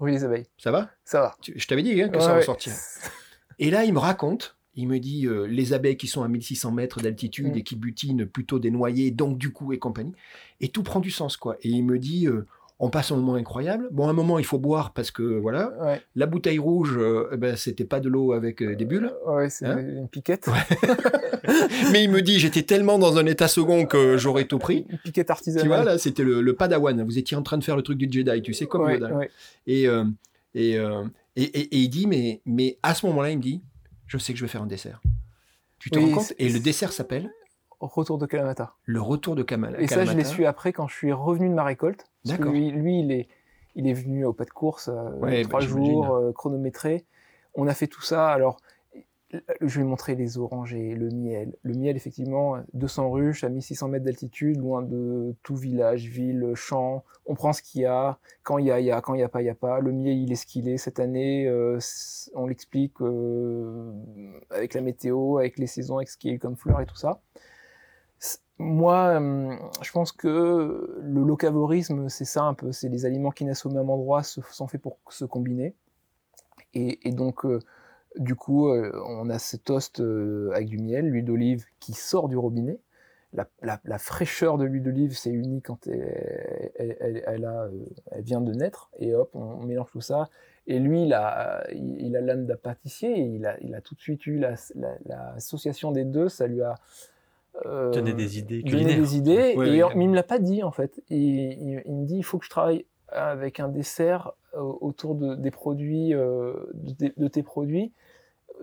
[0.00, 0.46] Oui, les abeilles.
[0.58, 0.90] Ça va?
[1.04, 1.36] Ça va.
[1.40, 2.74] Tu- Je t'avais dit hein, que ça ressortirait.
[3.60, 6.70] Et là, il me raconte, il me dit euh, les abeilles qui sont à 1600
[6.72, 10.12] mètres d'altitude et qui butinent plutôt des noyés, donc du coup et compagnie.
[10.60, 11.56] Et tout prend du sens, quoi.
[11.62, 12.44] Et il me dit euh,
[12.78, 13.88] on passe un moment incroyable.
[13.90, 15.72] Bon, un moment, il faut boire parce que voilà.
[15.82, 16.02] Ouais.
[16.14, 19.10] La bouteille rouge, euh, eh ben, c'était pas de l'eau avec euh, des bulles.
[19.26, 20.46] Ouais, c'est Hein une piquette.
[21.92, 24.84] Mais il me dit j'étais tellement dans un état second que j'aurais tout pris.
[24.90, 25.68] Une piquette Tu artisanale.
[25.68, 27.02] vois, là, c'était le, le padawan.
[27.02, 29.08] Vous étiez en train de faire le truc du Jedi, tu sais, comme Ouais, Yoda.
[29.10, 29.24] euh,
[29.66, 29.88] et,
[30.78, 31.04] euh,
[31.36, 33.62] et, et- et il dit, mais, mais à ce moment-là, il me dit,
[34.06, 35.00] je sais que je vais faire un dessert.
[35.78, 36.32] Tu te Oui, rends compte?
[36.38, 37.30] Et le dessert s'appelle
[37.80, 38.74] Retour de Kalamata.
[38.84, 39.76] le retour de Kamal.
[39.78, 40.28] Et ça, je l'ai Kalamata.
[40.30, 42.06] su après quand je suis revenu de ma récolte.
[42.24, 42.50] D'accord.
[42.52, 43.28] lui, lui, il est,
[43.74, 47.04] il est venu au pas de course, euh, Ouais, trois bah, jours, euh, chronométré.
[47.54, 48.28] On a fait tout ça.
[48.30, 48.56] Alors,
[49.60, 51.54] je ai montré les orangers, le miel.
[51.62, 57.04] Le miel, effectivement, 200 ruches à 1600 mètres d'altitude, loin de tout village, ville, champ.
[57.26, 58.18] On prend ce qu'il y a.
[58.42, 59.00] Quand il y a, il y a.
[59.00, 59.80] Quand il n'y a pas, il n'y a pas.
[59.80, 60.76] Le miel, il est ce qu'il est.
[60.76, 61.78] Cette année, euh,
[62.34, 63.92] on l'explique euh,
[64.50, 66.86] avec la météo, avec les saisons, avec ce qu'il y a eu comme fleurs et
[66.86, 67.20] tout ça.
[68.58, 72.72] Moi, hum, je pense que le locavorisme, c'est ça un peu.
[72.72, 75.74] C'est les aliments qui naissent au même endroit sont faits pour se combiner.
[76.74, 77.60] Et, et donc, euh,
[78.18, 82.28] du coup, euh, on a ce toast euh, avec du miel, l'huile d'olive qui sort
[82.28, 82.78] du robinet.
[83.32, 87.64] La, la- la fraîcheur de l'huile d'olive, c'est unique quand elle, elle- elle- elle a,
[87.64, 87.70] euh,
[88.12, 88.90] elle vient de naître.
[88.98, 90.28] Et hop, on, mélange tout ça.
[90.66, 93.10] Et lui, il a il il a l'âme d'un pâtissier.
[93.18, 96.28] Et il, a, il a tout de suite eu la- la- l'association des deux.
[96.28, 96.76] Ça lui a
[97.66, 98.98] euh, Donner des idées donné culinaires.
[99.00, 99.54] des idées.
[99.56, 99.94] Ouais, et, ouais.
[99.94, 101.02] mais il me l'a pas dit en fait.
[101.10, 105.34] Et il, il me dit, il faut que je travaille avec un dessert autour de,
[105.34, 107.92] des produits, euh, de, de tes produits.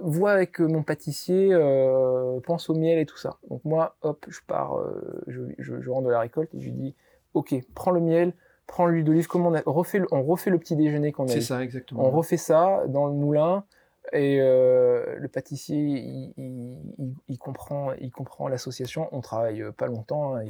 [0.02, 3.38] Vois avec euh, mon pâtissier, euh, pense au miel et tout ça.
[3.50, 6.66] Donc moi, hop, je pars, euh, je, je, je rentre de la récolte et je
[6.66, 6.96] lui dis,
[7.34, 8.34] ok, prends le miel,
[8.68, 11.28] prends l'huile d'olive, comme on a refait, le- on refait le petit déjeuner qu'on a
[11.30, 12.04] C'est ça, exactement.
[12.04, 13.64] On refait ça dans le moulin
[14.12, 19.08] et euh, le pâtissier, il, il- il- il comprend, il comprend l'association.
[19.12, 20.44] On travaille pas longtemps, hein,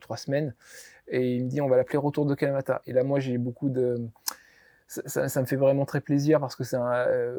[0.00, 0.54] trois semaines,
[1.06, 2.82] et il me dit on va l'appeler Retour de Kalamata.
[2.86, 4.00] Et là, moi, j'ai beaucoup de
[4.92, 7.38] ça, ça- ça me fait vraiment très plaisir parce que c'est euh,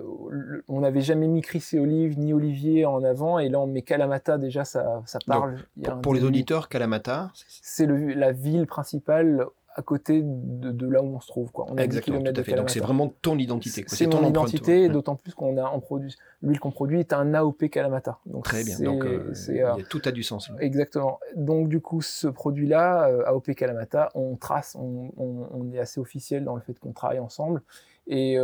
[0.70, 3.82] on n'avait jamais mis Chris et Olive ni Olivier en avant et là on met
[3.82, 5.58] Kalamata déjà ça, ça parle.
[6.02, 7.30] Pour, les auditeurs, Kalamata,
[7.62, 11.52] c'est le- la ville principale à côté de, là où on se trouve.
[11.52, 11.66] Quoi.
[11.70, 12.54] On a Exactement, tout à fait.
[12.54, 13.84] Donc c'est vraiment ton identité.
[13.88, 16.16] C'est ton identité, d'autant plus qu'on a en produit.
[16.42, 18.20] L'huile qu'on produit est un AOP Kalamata.
[18.26, 18.80] Donc Très bien.
[18.80, 20.52] Donc euh, euh, tout a du sens.
[20.60, 21.20] Exactement.
[21.36, 26.44] Donc du coup, ce produit-là, euh, AOP Kalamata, on trace, on, on, est assez officiel
[26.44, 27.62] dans le fait qu'on travaille ensemble.
[28.08, 28.38] Et,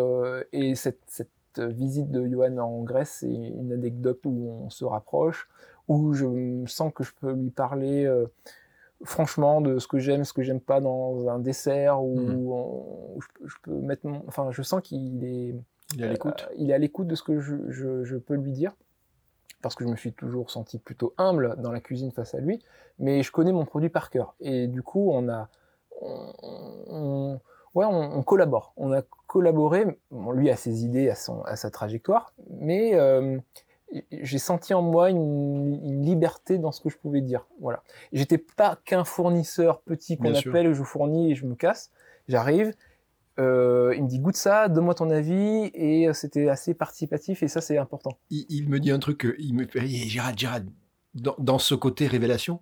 [0.54, 5.50] et cette, cette, visite de Johan en Grèce, c'est une anecdote où on se rapproche,
[5.88, 8.08] où je sens que je peux lui parler
[9.04, 13.20] franchement de ce que j'aime, ce que j'aime pas dans un dessert mhm.
[13.46, 15.56] je, peux mettre mon, enfin je sens qu'il est
[15.96, 16.48] il est à l'écoute.
[16.50, 18.74] Euh, il est à l'écoute de ce que je, je, peux lui dire.
[19.62, 22.60] Parce que je me suis toujours senti plutôt humble dans la cuisine face à lui,
[23.00, 24.36] mais je connais mon produit par cœur.
[24.40, 25.50] Et du coup on a
[26.00, 27.40] on,
[27.74, 30.00] ouais on, collabore, on a collaboré,
[30.34, 33.40] lui a ses idées, à son à sa trajectoire, mais euh,
[34.12, 37.46] j'ai senti en moi une, liberté dans ce que je pouvais dire.
[37.60, 37.84] Voilà.
[38.12, 41.92] J'étais pas qu'un fournisseur petit qu'on appelle, je fournis et je me casse.
[42.28, 42.74] J'arrive,
[43.40, 47.62] euh, il me dit goûte ça, donne-moi ton avis, et c'était assez participatif et ça
[47.62, 48.18] c'est important.
[48.30, 50.70] Il, me dit un truc, il me Gérald, Gérald,
[51.14, 52.62] dans, ce côté révélation,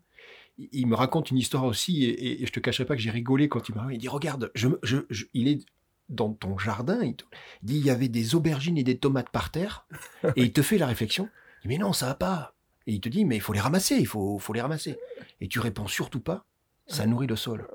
[0.58, 3.68] il, me raconte une histoire aussi et, je te cacherai pas que j'ai rigolé quand
[3.70, 5.00] il m'a il dit regarde, je, je,
[5.34, 5.66] il est
[6.10, 7.16] dans ton jardin, il,
[7.64, 9.88] dit il y avait des aubergines et des tomates par terre,
[10.36, 11.30] et il te fait la réflexion,
[11.64, 12.54] il dit mais non, ça va pas.
[12.88, 14.98] Et il te dit mais il faut les ramasser, il faut, faut les ramasser.
[15.42, 16.46] Et tu réponds surtout pas,
[16.88, 17.68] ça nourrit le sol.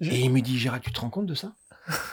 [0.00, 1.54] Et il me dit Gérard, tu te rends compte de ça?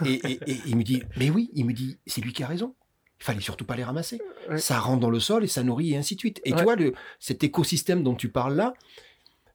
[0.05, 2.75] Et, il me dit mais oui, il me dit c'est lui qui a raison.
[3.19, 4.21] Il fallait surtout pas les ramasser.
[4.57, 6.39] Ça rentre dans le sol et ça nourrit et ainsi de suite.
[6.45, 8.73] Et tu vois, le, cet écosystème dont tu parles là,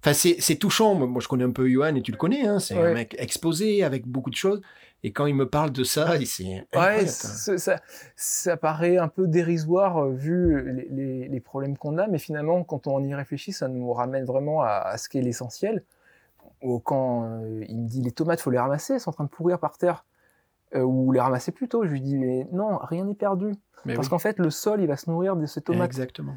[0.04, 0.94] Enfin, c'est touchant.
[0.94, 2.46] Moi, je connais un peu Johan et tu le connais.
[2.46, 2.58] Hein.
[2.58, 4.60] C'est un mec exposé avec beaucoup de choses.
[5.04, 7.80] Et quand il me parle de ça, c'est ouais, ça,
[8.14, 12.86] ça, paraît un peu dérisoire euh, vu les, les, problèmes qu'on a, mais finalement, quand
[12.86, 15.82] on y réfléchit, ça nous ramène vraiment à, ce qui est l'essentiel.
[16.84, 19.28] Quand euh, il me dit les tomates, faut les ramasser, elles sont en train de
[19.28, 20.04] pourrir par terre,
[20.76, 24.08] euh, ou les ramasser plus tôt, je lui dis mais non, rien n'est perdu, parce
[24.08, 25.86] qu'en fait le sol, il va se nourrir de ces tomates.
[25.86, 26.36] Exactement.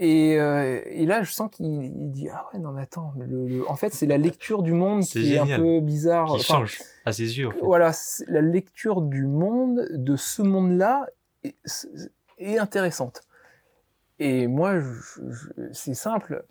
[0.00, 3.92] Euh, et, là, je sens qu'il dit ah ouais non mais attends, le, en fait
[3.92, 6.34] c'est la lecture du monde qui est un peu bizarre.
[6.36, 7.48] Qui change à ses yeux.
[7.48, 7.60] En fait.
[7.60, 7.92] Voilà,
[8.28, 11.06] la lecture du monde de ce monde-là
[11.44, 11.54] est,
[12.38, 13.22] est, intéressante.
[14.18, 14.80] Et moi,
[15.72, 16.44] c'est simple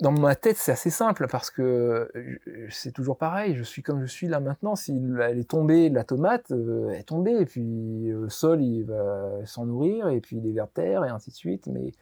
[0.00, 2.38] dans ma tête, c'est assez simple parce que euh,
[2.70, 3.54] c'est toujours pareil.
[3.54, 4.74] Je suis comme je suis là maintenant.
[4.74, 8.62] Si elle est tombée, la tomate, euh, elle est tombée, et puis euh, le sol,
[8.62, 11.68] il va s'en nourrir, et puis des vers terre, et ainsi de suite.
[11.68, 11.92] Mais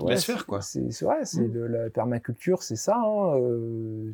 [0.00, 0.60] ouais, faire quoi.
[0.60, 1.66] C'est vrai, c'est mmh.
[1.66, 2.96] la permaculture, c'est ça.
[2.96, 3.40] Hein.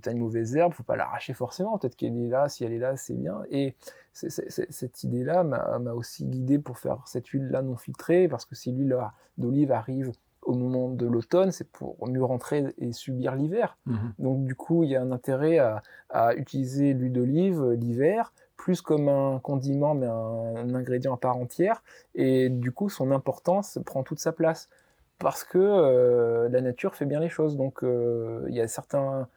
[0.02, 1.78] T'as une mauvaise herbe, faut pas l'arracher forcément.
[1.78, 3.42] Peut-être qu'elle est là, si elle est là, c'est bien.
[3.50, 3.74] Et
[4.12, 8.96] cette idée-là m'a aussi guidé pour faire cette huile-là non filtrée, parce que si l'huile
[9.36, 10.12] d'olive arrive
[10.46, 13.76] au moment de l'automne, c'est pour mieux rentrer et subir l'hiver.
[13.86, 14.12] Mhm.
[14.18, 15.82] Donc du coup, il y a un intérêt à,
[16.36, 21.82] utiliser l'huile d'olive euh, l'hiver, plus comme un condiment, mais un, ingrédient à part entière.
[22.14, 24.70] Et du coup, son importance prend toute sa place.
[25.18, 27.56] Parce que euh, la nature fait bien les choses.
[27.56, 29.28] Donc euh, il y a certains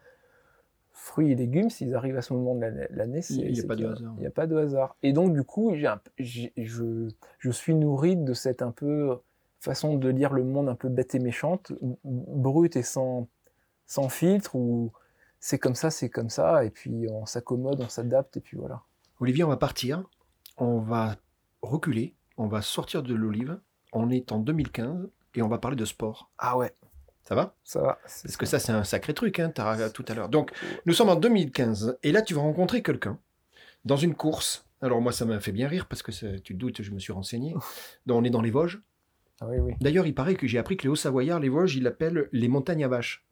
[0.92, 3.86] fruits et légumes, s'ils arrivent à ce moment de l'année, il n'y a, pas de
[3.86, 4.14] hasard.
[4.18, 4.98] Il n'y a pas de hasard.
[5.02, 5.74] Et donc du coup,
[6.18, 9.18] je, je suis nourri de cette un peu
[9.60, 13.28] façon de lire le monde un peu bête et méchante, brute et sans,
[13.86, 14.92] sans filtre, ou
[15.40, 18.84] c'est comme ça, c'est comme ça, et puis on s'accommode, on s'adapte, et puis voilà.
[19.20, 20.04] Olivier, on va partir,
[20.58, 21.16] on va
[21.62, 23.60] reculer, on va sortir de l'olive,
[23.92, 26.30] on est en 2015, et on va parler de sport.
[26.38, 26.74] Ah ouais.
[27.24, 27.54] Ça va?
[27.64, 28.00] Ça va.
[28.02, 30.30] Parce que ça, c'est un sacré truc, hein, as, tout à l'heure.
[30.30, 30.52] Donc,
[30.86, 33.20] nous sommes en 2015, et là, tu vas rencontrer quelqu'un
[33.86, 34.66] dans une course.
[34.82, 37.14] Alors moi, ça m'a fait bien rire, parce que tu te doutes, je me suis
[37.14, 37.54] renseigné.
[38.06, 38.82] Donc, on est dans les Vosges.
[39.42, 39.46] Ah
[39.80, 42.84] D'ailleurs, il paraît que j'ai appris que les Hauts-Savoyards, les Vosges, ils l'appellent les montagnes
[42.84, 43.26] à vaches.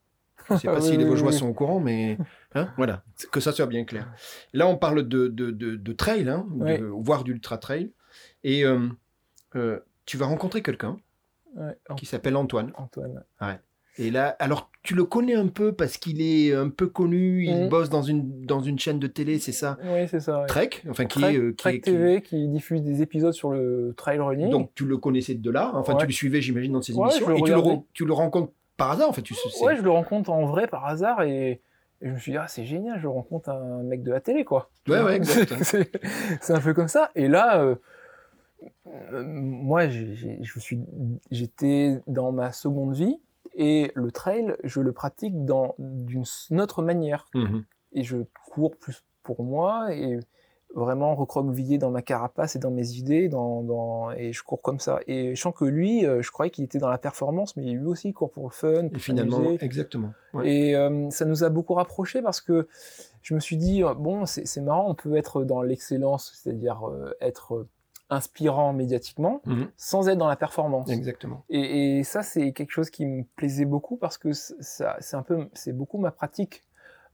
[0.47, 2.17] Je ne sais pas si les Vosgeois sont au courant, mais
[2.55, 4.13] hein, voilà, que ça soit bien clair.
[4.53, 6.45] Là, on parle de, de, de, trail, hein,
[6.93, 7.91] voire d'ultra trail.
[8.43, 8.87] Et euh,
[9.55, 10.97] euh, tu vas rencontrer quelqu'un
[11.97, 12.71] qui s'appelle Antoine.
[12.75, 13.23] Antoine.
[13.97, 17.65] Et là, alors tu le connais un peu parce qu'il est un peu connu, il
[17.65, 17.67] mm.
[17.67, 19.77] bosse dans une, dans une chaîne de télé, c'est ça?
[19.83, 20.45] Oui, c'est ça.
[20.47, 22.47] Trek, enfin qui est, euh, Trek TV, qui...
[22.47, 24.49] diffuse des épisodes sur le trail running.
[24.49, 27.41] Donc tu le connaissais de là, enfin tu le suivais, j'imagine, dans ses émissions, et
[27.41, 29.23] tu le, tu le, rencontres par hasard, en fait.
[29.23, 31.59] Tu, ouais, je le rencontre en vrai par hasard et,
[32.01, 34.69] je me suis dit, ah, c'est génial, je rencontre un mec de la télé, quoi.
[34.87, 35.53] Ouais, ouais, exact.
[35.63, 37.11] c'est un peu comme ça.
[37.15, 37.75] Et là, euh,
[39.11, 40.79] euh, moi, je suis,
[41.29, 43.19] j'étais dans ma seconde vie
[43.57, 46.23] et le trail, je le pratique dans d'une
[46.61, 47.27] autre manière.
[47.33, 47.65] Mhm.
[47.93, 48.17] Et je
[48.51, 50.19] cours plus pour moi et
[50.75, 54.79] vraiment recroquevillé dans ma carapace et dans mes idées, dans, dans, et je cours comme
[54.79, 54.99] ça.
[55.07, 57.85] Et je sens que lui, euh, je croyais qu'il était dans la performance, mais lui
[57.85, 58.89] aussi il court pour le fun.
[58.89, 60.13] Pour et finalement, exactement.
[60.33, 60.49] Ouais.
[60.49, 62.67] Et euh, ça nous a beaucoup rapprochés parce que
[63.23, 67.13] je me suis dit, euh, bon, c'est marrant, on peut être dans l'excellence, c'est-à-dire euh,
[67.21, 67.65] être
[68.09, 69.67] inspirant médiatiquement, Mhm.
[69.75, 70.89] sans être dans la performance.
[70.89, 71.43] Exactement.
[71.49, 75.23] Et, et ça, c'est quelque chose qui me plaisait beaucoup parce que ça, c'est un
[75.23, 76.63] peu, c'est beaucoup ma pratique,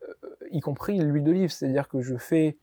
[0.07, 0.13] euh,
[0.51, 1.49] y compris l'huile d'olive.
[1.51, 2.57] C'est-à-dire que je fais,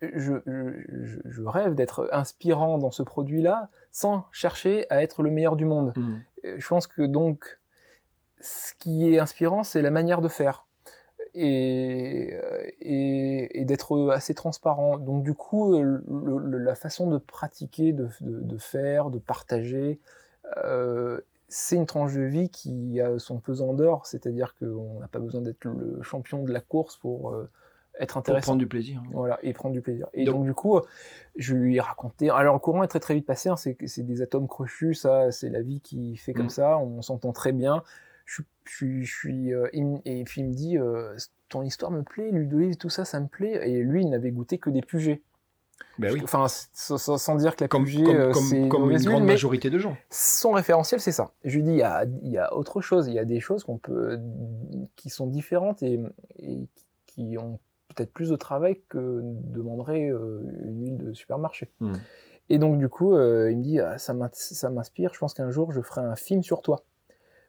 [0.00, 5.30] je, je, je- je rêve d'être inspirant dans ce produit-là sans chercher à être le
[5.30, 5.92] meilleur du monde.
[5.96, 6.22] Mhm.
[6.44, 7.58] Euh, Je pense que donc,
[8.40, 10.65] ce qui est inspirant, c'est la manière de faire.
[11.38, 14.96] Et, euh, et, et d'être assez transparent.
[14.96, 19.18] Donc du coup, euh, le- le- la façon de pratiquer, de, de, de faire, de
[19.18, 20.00] partager,
[20.64, 25.18] euh, c'est une tranche de vie qui a son pesant d'or, c'est-à-dire qu'on n'a pas
[25.18, 27.50] besoin d'être le champion de la course pour euh,
[28.00, 28.44] être Pour intéressant.
[28.46, 29.02] prendre du plaisir.
[29.04, 29.10] hein.
[29.12, 30.06] Voilà, et prendre du plaisir.
[30.14, 30.80] Et Donc- donc, du coup,
[31.36, 32.30] je lui ai raconté.
[32.30, 35.50] Alors, le courant est très très vite passé, hein, c'est des atomes crochus, ça, c'est
[35.50, 36.50] la vie qui fait comme Mm.
[36.50, 37.82] ça, on s'entend très bien.
[38.26, 39.04] Je, je suis.
[39.04, 41.16] Je suis euh, et puis il me dit euh,
[41.48, 43.70] Ton histoire me plaît, l'huile d'olive, tout ça, ça me plaît.
[43.70, 45.22] Et lui, il n'avait goûté que des pugées.
[45.98, 46.20] Ben oui.
[46.22, 49.70] Enfin, sans, dire que la Comme, pugée, comme, euh, comme, c'est comme une grande majorité
[49.70, 49.96] de gens.
[50.10, 51.32] son référentiel, c'est ça.
[51.44, 53.40] Je lui dis, il y a, il y a autre chose, il y a des
[53.40, 54.18] choses qu'on peut,
[54.96, 56.00] qui sont différentes et,
[56.38, 56.66] et
[57.06, 57.58] qui ont
[57.94, 61.70] peut-être plus de travail que demanderait une huile de supermarché.
[61.80, 61.94] Hmm.
[62.48, 65.72] Et donc, du coup, euh, il me dit, ah, ça m'inspire, je pense qu'un jour,
[65.72, 66.84] je ferai un film sur toi.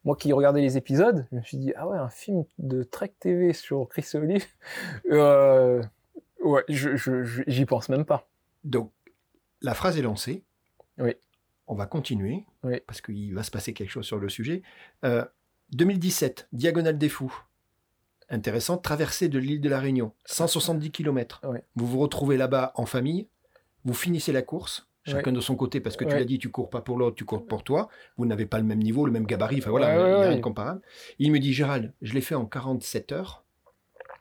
[0.07, 3.13] Moi qui regardais les épisodes, je me suis dit, ah ouais, un film de Trek
[3.19, 4.45] TV sur Chris Olive,
[5.11, 5.83] euh,
[6.41, 8.29] ouais, je- j'y pense même pas.
[8.63, 8.93] Donc,
[9.61, 10.45] la phrase est lancée.
[10.97, 11.13] Oui.
[11.67, 12.79] On va continuer, Oui.
[12.87, 14.61] parce qu'il va se passer quelque chose sur le sujet.
[15.03, 15.25] Euh,
[15.73, 17.37] 2017, Diagonale des Fous.
[18.29, 21.41] Intéressant, traversée de l'île de la Réunion, 170 km.
[21.43, 21.59] Oui.
[21.75, 23.27] Vous vous retrouvez là-bas en famille,
[23.83, 26.69] vous finissez la course, chacun de son côté, parce que tu l'as dit, tu cours
[26.69, 27.89] pas pour l'autre, tu cours pour toi.
[28.17, 30.37] Vous n'avez pas le même niveau, le même gabarit, enfin voilà, il n'y a rien
[30.37, 30.81] de comparable.
[31.19, 33.43] Il me dit, Gérald, je l'ai fait en 47 heures.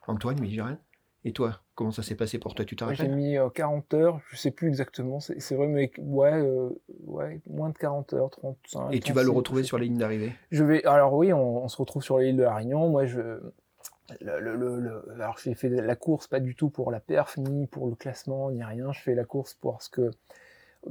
[0.07, 0.79] Antoine, oui, Gérald.
[1.25, 4.20] Et toi, comment ça s'est passé pour toi Tu t'en J'ai mis euh, 40 heures,
[4.31, 6.68] je sais plus exactement, c'est vrai, mais ouais, euh,
[7.05, 8.92] ouais, moins de 40 heures, 35.
[8.94, 10.33] Et tu vas le 36, retrouver sur la ligne d'arrivée?
[10.53, 12.88] Je vais, alors oui, on, on se retrouve sur l'île de la Réunion.
[12.88, 13.18] Moi, je,
[14.20, 17.37] le, le- le- le- alors j'ai fait la course pas du tout pour la perf,
[17.38, 18.92] ni pour le classement, ni rien.
[18.92, 20.12] Je fais la course parce que,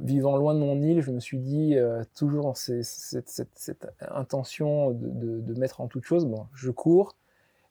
[0.00, 3.48] vivant loin de mon île, je me suis dit euh, toujours dans ces- cette, cette-
[3.54, 6.26] cette intention de, de- de mettre en toute chose.
[6.26, 7.14] Bon, je cours.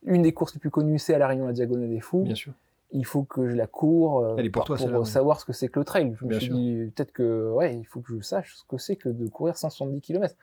[0.04, 2.24] Une des courses les plus connues, c'est à la Réunion la Diagonale des Fous.
[2.24, 2.54] Bien sûr.
[2.92, 5.68] Il faut que je la cours euh, Elle est pour toi, savoir ce que c'est
[5.68, 6.14] que le trail.
[6.20, 6.56] Je me Bien suis sûr.
[6.56, 9.58] dit peut-être que ouais, il faut que je sache ce que c'est que de courir
[9.58, 10.36] 170 km.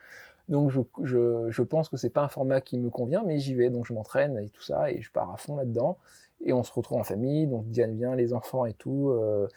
[0.49, 3.55] Donc je, je, je pense que c'est pas un format qui me convient, mais j'y
[3.55, 5.97] vais, donc je m'entraîne et tout ça, et je pars à fond là-dedans.
[6.45, 9.09] Et on se retrouve en famille, donc Diane vient, les enfants et tout.
[9.11, 9.47] euh,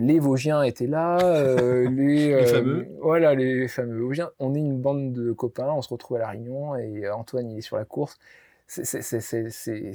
[0.00, 2.88] les Vosgiens étaient là, euh, les, Les euh, fameux.
[3.00, 4.30] Voilà, les fameux Vosgiens.
[4.38, 7.50] On est une bande de copains, on se retrouve à La Réunion, et euh, Antoine,
[7.50, 8.18] il est sur la course.
[8.66, 8.84] C'est-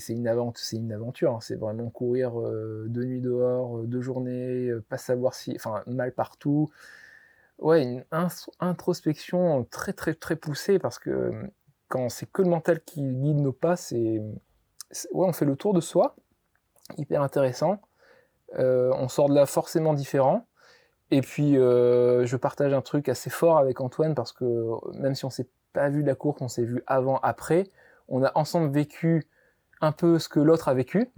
[0.09, 1.39] une, aventure, hein.
[1.41, 5.53] c'est vraiment courir euh, deux nuits dehors, euh, deux journées, euh, pas savoir si.
[5.55, 6.69] Enfin, mal partout
[7.59, 8.05] ouais, une
[8.59, 11.31] introspection très très très poussée parce que euh,
[11.87, 14.21] quand c'est que le mental qui guide nos pas, c'est
[14.91, 16.15] c'est- ouais, on fait le tour de soi,
[16.97, 17.81] hyper intéressant.
[18.57, 20.45] Euh, on sort de là forcément différent.
[21.11, 24.45] Et puis euh, je partage un truc assez fort avec Antoine parce que
[24.99, 27.65] même si on s'est pas vu de la course, on s'est vu avant, après,
[28.09, 29.27] on a ensemble vécu
[29.79, 31.11] un peu ce que l'autre a vécu.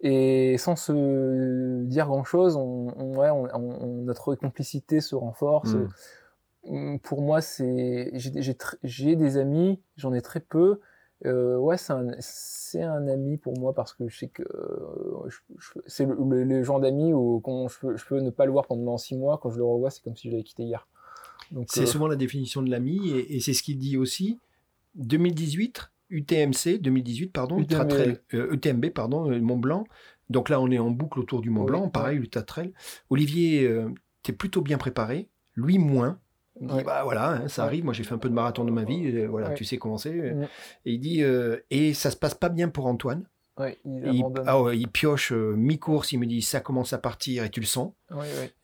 [0.00, 5.74] Et sans se dire grand chose, on, on- ouais, on- notre complicité se renforce.
[6.64, 8.10] Mm, Pour moi, c'est
[8.82, 10.80] j'ai des amis, j'en ai très peu.
[11.26, 15.28] Euh, ouais, c'est un, c'est un ami pour moi parce que je sais que euh,
[15.28, 18.30] je- je- c'est le, le- le genre d'ami où quand je peux, je peux ne
[18.30, 20.44] pas le voir pendant six mois, quand je le revois, c'est comme si je l'avais
[20.44, 20.86] quitté hier.
[21.50, 24.38] Donc, C'est euh, souvent la définition de l'ami, et, et c'est ce qu'il dit aussi.
[24.94, 27.70] 2018, UTMC, 2018, pardon, UTMB.
[27.72, 29.84] Ultra Trail, euh, UTMB, pardon, Mont Blanc.
[30.28, 32.72] Donc là, on est en boucle autour du Mont Blanc, pareil, Ultra Trail.
[33.10, 33.68] Olivier,
[34.22, 36.18] tu es plutôt bien préparé, lui moins.
[36.60, 36.84] Il dit, Ouais.
[36.84, 39.06] bah voilà, hein, ça arrive, moi j'ai fait un peu de marathon de ma vie,
[39.06, 39.54] euh, voilà, Ouais.
[39.54, 40.12] tu sais comment c'est.
[40.34, 40.42] Mm.
[40.84, 43.24] Et il dit, euh, et ça se passe pas bien pour Antoine.
[43.58, 47.44] il Il, ah ouais, il pioche euh, mi-course, il me dit, ça commence à partir
[47.44, 47.92] et tu le sens.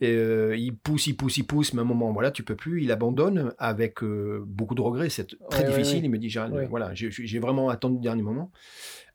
[0.00, 2.56] Et, euh, il pousse, il pousse, il pousse, mais à un moment, voilà, tu peux
[2.56, 2.82] plus.
[2.82, 5.08] Il abandonne avec euh, beaucoup de regrets.
[5.10, 6.02] C'est très difficile.
[6.04, 6.34] Il me dit,
[6.70, 8.50] voilà, j'ai- vraiment attendu le dernier moment.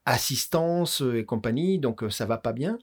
[0.04, 2.78] Assistance euh, et compagnie, donc euh, ça va pas bien.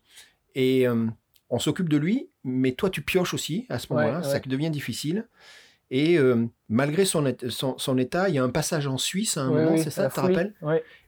[0.56, 1.06] Et euh,
[1.50, 4.24] on s'occupe de lui, mais toi, tu pioches aussi à ce moment-là.
[4.24, 5.28] Ça devient difficile.
[5.92, 9.50] Et euh, malgré son, son, état, il y a un passage en Suisse à un
[9.50, 10.54] moment, c'est ça, tu te rappelles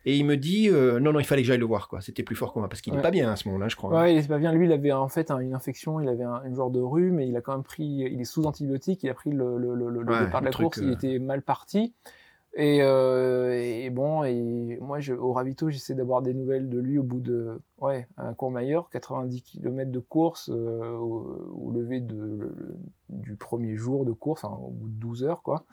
[0.05, 2.01] Et il me dit euh, non, non, il fallait que j'aille le voir, quoi.
[2.01, 4.01] C'était plus fort que moi, parce qu'il n'est pas bien à ce moment-là, je crois.
[4.01, 4.51] Ouais, il est pas bien.
[4.53, 7.37] Lui, il avait en fait une infection, il avait un, genre de rhume, mais il
[7.37, 10.41] a quand même pris, il est sous antibiotiques, il a pris le, le, le, départ
[10.41, 11.93] de la course, il euh, était mal parti.
[12.53, 16.97] Et, euh, et, bon, et moi, je, au ravito, j'essaie d'avoir des nouvelles de lui
[16.97, 22.53] au bout de, ouais, un Courmayeur, 90 km de course, euh, au, lever de,
[23.09, 25.65] du premier jour de course, au bout de 12 heures, quoi.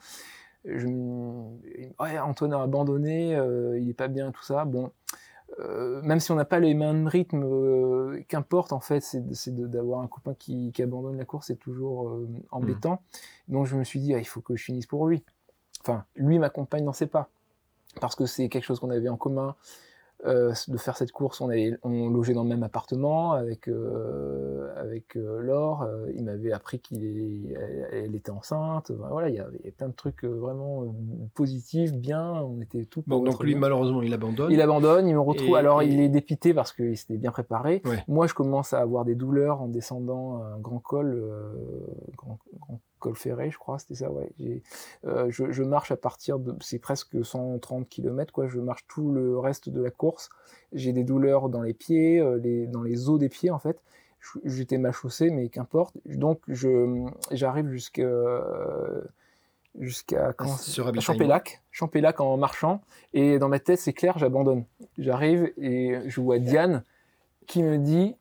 [0.65, 4.65] Je, ouais, Antoine a abandonné, euh, il est pas bien, tout ça.
[4.65, 4.91] Bon,
[5.59, 10.01] euh, même si on n'a pas les mêmes rythmes, euh, qu'importe en fait, c'est d'avoir
[10.01, 13.01] un copain qui, qui, abandonne la course, c'est toujours euh, embêtant.
[13.47, 13.53] Mmh.
[13.53, 15.23] Donc je me suis dit, ah, il faut que je finisse pour lui
[15.81, 17.29] enfin, lui m'accompagne dans ses pas,
[17.99, 19.55] parce que c'est quelque chose qu'on avait en commun.
[20.25, 24.67] Euh, de faire cette course, on, avait, on logeait dans le même appartement avec euh,
[24.75, 25.87] avec euh, Laure.
[26.13, 27.57] Il m'avait appris qu'il
[27.93, 28.91] elle était enceinte.
[28.91, 30.93] voilà, il y, avait, plein de trucs vraiment
[31.35, 32.33] positifs, bien.
[32.33, 33.01] On était tout.
[33.07, 34.51] Bon, donc lui, malheureusement, il abandonne.
[34.51, 35.07] Il abandonne.
[35.07, 35.55] Il me retrouve.
[35.55, 37.81] alors, il est dépité parce qu'il s'était bien préparé.
[38.09, 41.23] Moi, je commence à avoir des douleurs en descendant un grand col,
[42.17, 44.31] grand, grand col ferré, je crois, c'était ça, ouais.
[45.05, 48.47] Euh, je, je, marche à partir de, c'est presque 130 km, quoi.
[48.47, 50.29] Je marche tout le reste de la course.
[50.73, 53.81] J'ai des douleurs dans les pieds, euh, les, dans les os des pieds, en fait.
[54.43, 55.95] J'étais mal chaussé, mais qu'importe.
[56.05, 58.43] Donc, je, j'arrive jusqu'à,
[59.79, 60.57] jusqu'à, comment
[60.99, 62.81] Champélac, Champélac en marchant.
[63.13, 64.65] Et dans ma tête, c'est clair, j'abandonne.
[64.97, 66.83] J'arrive et je vois Diane
[67.47, 68.15] qui me dit,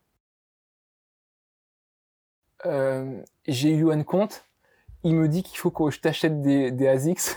[2.66, 4.47] euh, j'ai eu un compte
[5.04, 7.36] il me dit qu'il faut que je t'achète des, des ASICS.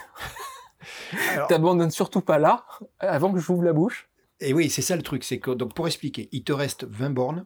[1.49, 2.65] T'abandonnes surtout pas là,
[2.99, 4.09] avant que j'ouvre la bouche.
[4.39, 7.11] Et oui, c'est ça le truc, c'est que, donc pour expliquer, il te reste 20
[7.11, 7.45] bornes,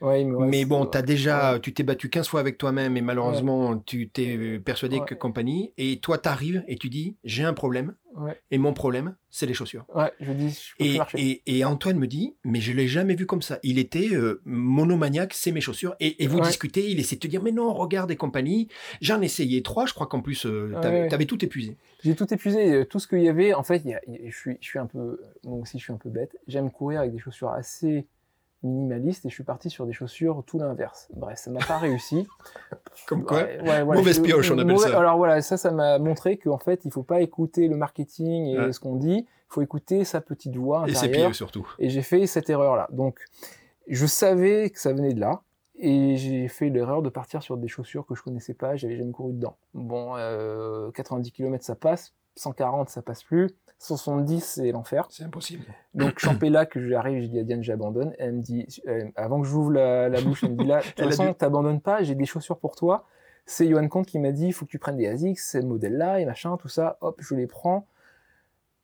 [0.00, 4.58] mais bon, as déjà, tu t'es battu 15 fois avec toi-même et malheureusement, tu t'es
[4.58, 5.72] persuadé que compagnie.
[5.76, 7.94] Et toi, tu arrives et tu dis, j'ai un problème.
[8.50, 9.84] Et mon problème, c'est les chaussures.
[9.94, 11.42] Ouais, je dis, je peux et, marcher.
[11.46, 13.58] Et, Antoine me dit, mais je l'ai jamais vu comme ça.
[13.62, 15.94] Il était euh, monomaniaque, c'est mes chaussures.
[16.00, 18.68] Et, vous discutez, il essaie de te dire, mais non, regarde et compagnie.
[19.00, 21.76] J'en ai essayé trois, je crois qu'en plus, euh, tu avais, tout épuisé.
[22.02, 23.54] J'ai tout épuisé, euh, tout ce qu'il y avait.
[23.54, 23.82] En fait,
[24.24, 26.36] je, suis, je suis un peu, moi aussi, je suis un peu bête.
[26.46, 28.06] J'aime courir avec des chaussures assez
[28.62, 31.08] minimaliste et je suis parti sur des chaussures tout l'inverse.
[31.14, 32.26] Bref, ça m'a pas réussi.
[33.06, 33.46] Comme quoi
[33.84, 34.98] Mauvaise pioche, on appelle ça.
[34.98, 38.72] Alors voilà, ça, ça m'a montré qu'en fait, il faut pas écouter le marketing et
[38.72, 41.04] ce qu'on dit, il faut écouter sa petite voix intérieure.
[41.04, 41.68] Et ses pieds surtout.
[41.78, 42.88] Et j'ai fait cette erreur-là.
[42.92, 43.20] Donc,
[43.88, 45.42] je savais que ça venait de là.
[45.80, 49.12] Et j'ai fait l'erreur de partir sur des chaussures que je connaissais pas, j'avais jamais
[49.12, 49.56] couru dedans.
[49.74, 55.06] Bon, euh, 90 km ça passe, 140 ça passe plus, 70, c'est l'enfer.
[55.10, 55.64] C'est impossible.
[55.94, 58.12] Donc, Champéla, que j'arrive, j'ai dit à Diane, j'abandonne.
[58.18, 60.86] Elle me dit, euh, avant que j'ouvre la, la bouche, elle me dit là, de
[60.86, 63.06] toute façon, t'abandonnes pas, j'ai des chaussures pour toi.
[63.46, 65.68] C'est Johan Comte qui m'a dit, il faut que tu prennes des ASICS, c'est le
[65.68, 66.98] modèle-là, et machin, tout ça.
[67.00, 67.86] Hop, je les prends.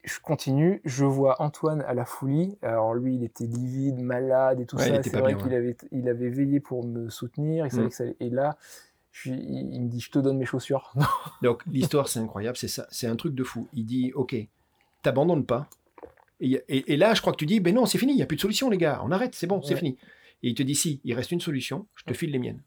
[0.04, 2.58] Je continue, je vois Antoine à la folie.
[2.62, 5.02] Alors lui, il était livide, malade et tout ça.
[5.02, 7.66] C'est vrai qu'il avait, il avait veillé pour me soutenir.
[7.66, 7.88] Il savait mm.
[7.88, 8.04] que ça...
[8.20, 8.56] Et là,
[9.12, 10.92] je, il me dit, je te donne mes chaussures.
[11.42, 13.68] Donc l'histoire, c'est incroyable, c'est ça, c'est un truc de fou.
[13.72, 14.34] Il dit, ok,
[15.04, 15.68] t'abandonnes pas.
[16.40, 18.36] Et, là, je crois que tu dis, ben non, c'est fini, il n'y a plus
[18.36, 19.96] de solution, les gars, on arrête, c'est bon, c'est fini.
[20.42, 22.60] Et il te dit, si, il reste une solution, je te file les miennes.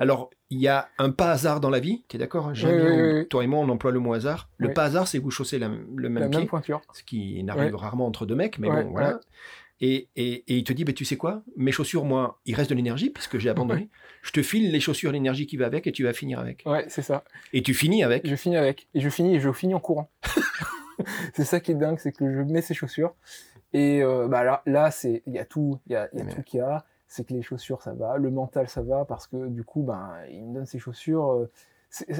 [0.00, 3.44] Alors, il y a un pas hasard dans la vie, tu es d'accord hein, Toi
[3.44, 4.48] et moi, on emploie le mot hasard.
[4.56, 6.48] Le pas hasard, c'est que vous chaussez le même pied,
[6.92, 9.20] ce qui n'arrive rarement entre deux mecs, mais bon, voilà.
[9.82, 10.08] Et,
[10.46, 13.38] il te dit, ben, tu sais quoi Mes chaussures, moi, il reste de l'énergie, puisque
[13.38, 13.88] j'ai abandonné.
[14.22, 16.62] Je te file les chaussures, l'énergie qui va avec, et tu vas finir avec.
[16.66, 17.24] Ouais, c'est ça.
[17.52, 18.88] Et tu finis avec Je finis avec.
[18.92, 20.10] Et je finis, et je finis en courant.
[21.34, 23.14] c'est ça qui est dingue, c'est que je mets ces chaussures.
[23.72, 26.24] Et euh, bah là, là c'est il y a tout, il y a, y a
[26.24, 26.84] tout qu'il y a.
[27.06, 30.12] C'est que les chaussures ça va, le mental ça va parce que du coup ben
[30.30, 31.32] il me donne ces chaussures.
[31.32, 31.50] Euh,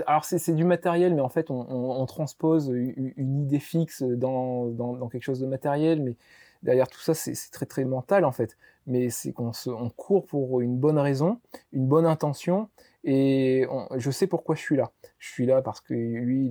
[0.07, 4.03] alors c'est du matériel, mais en fait on, on, on transpose une, une, idée fixe
[4.03, 6.17] dans, dans, dans, quelque chose de matériel, mais
[6.65, 8.57] derrière tout ça c'est très très mental en fait.
[8.87, 11.39] Mais c'est qu'on on court pour une bonne raison,
[11.73, 12.69] une bonne intention,
[13.03, 14.93] et je sais pourquoi je suis là.
[15.19, 16.51] Je suis là parce que lui,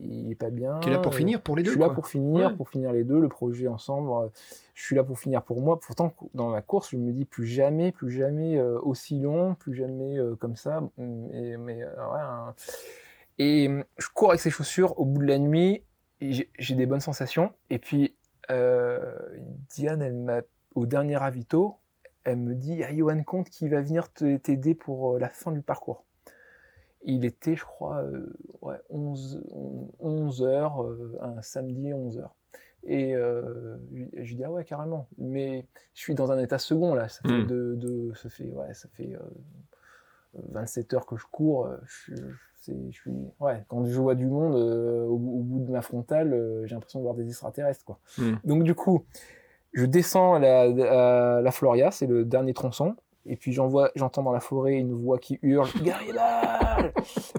[0.00, 0.78] il, est pas bien.
[0.80, 1.70] Tu es là pour finir pour les deux.
[1.70, 4.30] Je suis là pour finir, pour finir les deux, le projet ensemble.
[4.74, 5.80] Je suis là pour finir pour moi.
[5.80, 9.74] Pourtant, dans la course, je me dis plus jamais, plus jamais euh, aussi long, plus
[9.74, 10.82] jamais euh, comme ça.
[10.98, 12.52] Et, mais euh, ouais,
[13.38, 13.68] et
[13.98, 15.82] je cours avec ces chaussures au bout de la nuit.
[16.20, 17.52] J'ai des bonnes sensations.
[17.70, 18.14] Et puis
[18.48, 20.40] Diane, elle m'a
[20.74, 21.76] au dernier ravito,
[22.28, 25.28] elle me dit, il y a Johan Comte qui va venir t'aider pour euh, la
[25.28, 26.04] fin du parcours?
[27.02, 29.42] Il était, je crois, euh, ouais, 11,
[30.00, 32.34] 11 heures, euh, un samedi 11 heures.
[32.84, 35.08] Et je lui dis, ah ouais, carrément.
[35.18, 37.08] Mais je suis dans un état second, là.
[37.08, 37.76] Ça fait, hmm.
[37.76, 39.14] de, ça fait, ouais, ça fait
[40.34, 43.10] 27 heures que je cours, je, je, je suis,
[43.40, 47.04] ouais, quand je vois du monde au, au, bout de ma frontale, j'ai l'impression de
[47.04, 47.98] voir des extraterrestres, quoi.
[48.16, 48.34] Mm.
[48.44, 49.04] Donc du coup,
[49.72, 52.96] je descends à la, la Floria, c'est le dernier tronçon,
[53.26, 56.92] et puis j'envoie, j'entends dans la forêt une voix qui hurle Garibald,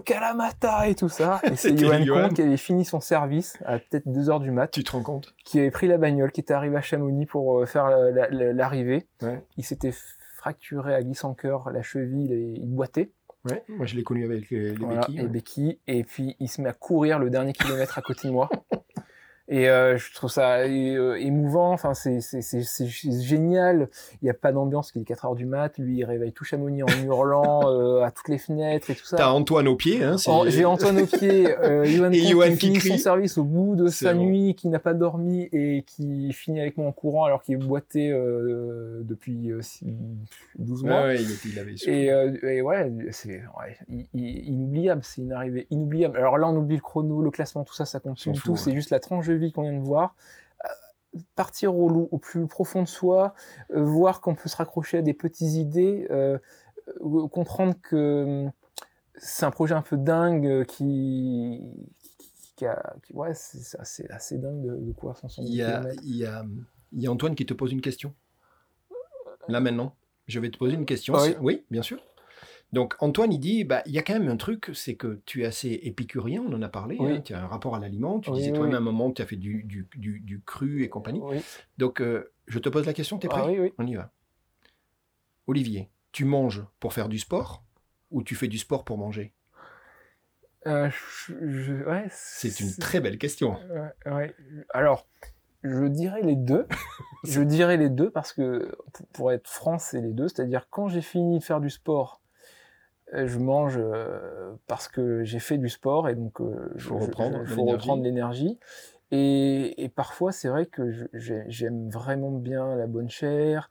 [0.05, 1.39] Kalamata et tout ça.
[1.43, 2.27] Et c'est Johan.
[2.27, 5.01] Comte qui avait fini son service à peut-être 2 heures du mat, Tu te rends
[5.03, 5.33] compte?
[5.45, 8.29] qui avait pris la bagnole, qui était arrivé à Chamonix pour euh, faire la- la-
[8.29, 9.07] la- l'arrivée.
[9.21, 9.43] Ouais.
[9.57, 9.93] Il s'était
[10.37, 13.11] fracturé à Glissancoeur la cheville et il boitait.
[13.49, 15.21] Ouais, moi je l'ai connu avec les, les Voilà, béquilles.
[15.21, 15.27] ouais.
[15.27, 15.79] béquilles.
[15.87, 18.49] Et puis il se met à courir le dernier kilomètre à côté de moi.
[19.51, 21.71] Et euh, je trouve ça euh, émouvant.
[21.71, 22.19] Enfin, c'est
[23.19, 23.89] génial.
[24.21, 24.91] Il n'y a pas d'ambiance.
[24.95, 25.77] Il est 4 heures du mat.
[25.79, 29.17] Lui, il réveille tout Chamonix en hurlant euh, à toutes les fenêtres et tout ça.
[29.17, 32.79] T'as Antoine au pied, hein J'ai Antoine au pied, euh, Johan Et Johan qui finit
[32.79, 36.77] son service au bout de sa nuit, qui n'a pas dormi et qui finit avec
[36.77, 39.87] moi en courant alors qu'il est boité euh, depuis euh, six-
[40.59, 41.05] 12 mois.
[41.05, 41.73] Ouais, il, avait.
[41.87, 43.41] Et, euh, et ouais, c'est
[44.13, 46.17] inoubliable, c'est une arrivée inoubliable.
[46.17, 48.55] Alors là, on oublie le chrono, le classement, tout ça, ça compte tout.
[48.55, 50.15] C'est juste la tranche de vie qu'on vient de voir.
[50.65, 53.33] Euh, Partir au, plus profond de soi,
[53.73, 56.37] euh, voir qu'on peut se raccrocher à des petites idées, euh,
[57.01, 58.51] euh, comprendre que hum,
[59.15, 61.61] c'est un projet un peu dingue qui,
[62.17, 65.63] qui, qui a, qui- ouais, c'est assez, assez dingue de, de courir 170 il, y
[65.63, 66.45] a, il, y a,
[66.93, 68.13] il y a Antoine qui te pose une question?
[69.47, 69.95] Là maintenant,
[70.27, 71.15] je vais te poser une question.
[71.15, 71.35] Ah oui.
[71.41, 71.99] oui, bien sûr.
[72.71, 75.41] Donc Antoine, il dit, bah, il y a quand même un truc, c'est que tu
[75.41, 77.15] es assez épicurien, on en a parlé, Oui.
[77.17, 79.21] hein, tu as un rapport à l'aliment, tu Oui, disais toi-même à un moment, tu
[79.21, 81.21] as fait du, du, du, du cru et compagnie.
[81.79, 83.41] Donc euh, je te pose la question, tu es prêt?
[83.43, 83.73] Ah oui, oui.
[83.79, 84.11] On y va.
[85.47, 87.63] Olivier, tu manges pour faire du sport
[88.11, 89.33] ou tu fais du sport pour manger?
[90.67, 90.89] Euh,
[91.29, 93.57] ouais, C'est une très belle question.
[94.05, 94.35] Ouais.
[94.73, 95.07] Alors,
[95.63, 96.67] je dirais les deux.
[97.23, 98.75] je dirais les deux parce que,
[99.13, 100.27] pour- être franc, c'est les deux.
[100.27, 102.18] C'est-à-dire, quand j'ai fini de faire du sport,
[103.13, 107.39] je mange euh, parce que j'ai fait du sport et donc euh, Faut je- reprendre
[107.45, 107.81] je- faut l'énergie.
[107.83, 108.59] reprendre l'énergie.
[109.11, 113.69] Et, et parfois, c'est vrai que j'aime vraiment bien la bonne chair.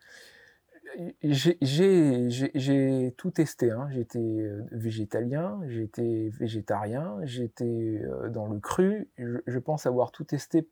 [1.23, 3.71] J'ai- tout testé.
[3.71, 3.89] Hein.
[3.95, 7.19] Été euh, végétalien, été végétarien,
[7.61, 9.09] euh, dans le cru.
[9.17, 10.67] Je, je pense avoir tout testé,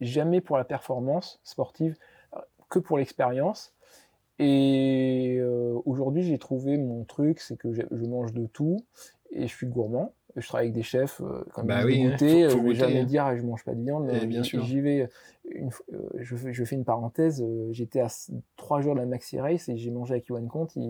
[0.00, 1.96] jamais pour la performance sportive,
[2.36, 3.72] euh, que pour l'expérience.
[4.38, 8.84] Et euh, aujourd'hui, j'ai trouvé mon truc, c'est que je, je mange de tout
[9.30, 10.12] et je suis gourmand.
[10.36, 12.62] Je travaille avec des chefs, euh, comme Bah ils oui, hein, goûter, faut- faut euh,
[12.62, 13.04] je vais jamais hein.
[13.04, 14.08] dire ah, je mange pas de viande.
[14.10, 14.64] Eh mais bien sûr.
[14.64, 15.08] J'y vais.
[15.48, 17.44] Une, euh, je, fais- je fais une parenthèse.
[17.70, 18.08] J'étais à
[18.56, 20.74] trois jours de la Maxi Race et j'ai mangé avec Yohan Comte.
[20.74, 20.82] Il,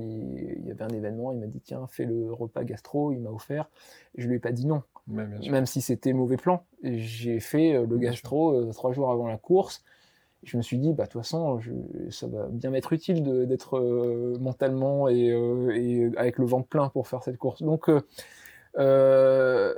[0.61, 1.31] il y avait un événement.
[1.33, 3.13] Il m'a dit tiens, fais le repas gastro.
[3.13, 3.69] Il m'a offert.
[4.17, 6.65] Je lui ai pas dit non, même si c'était mauvais plan.
[6.83, 9.85] J'ai fait le Bien gastro trois jours avant la course.
[10.45, 11.73] Je me suis dit, bah, de toute façon, je-
[12.11, 16.89] ça va bien m'être utile d'être euh, mentalement et, euh, et avec le ventre plein
[16.91, 17.63] pour faire cette course.
[17.63, 18.01] Donc, euh,
[18.79, 19.75] euh,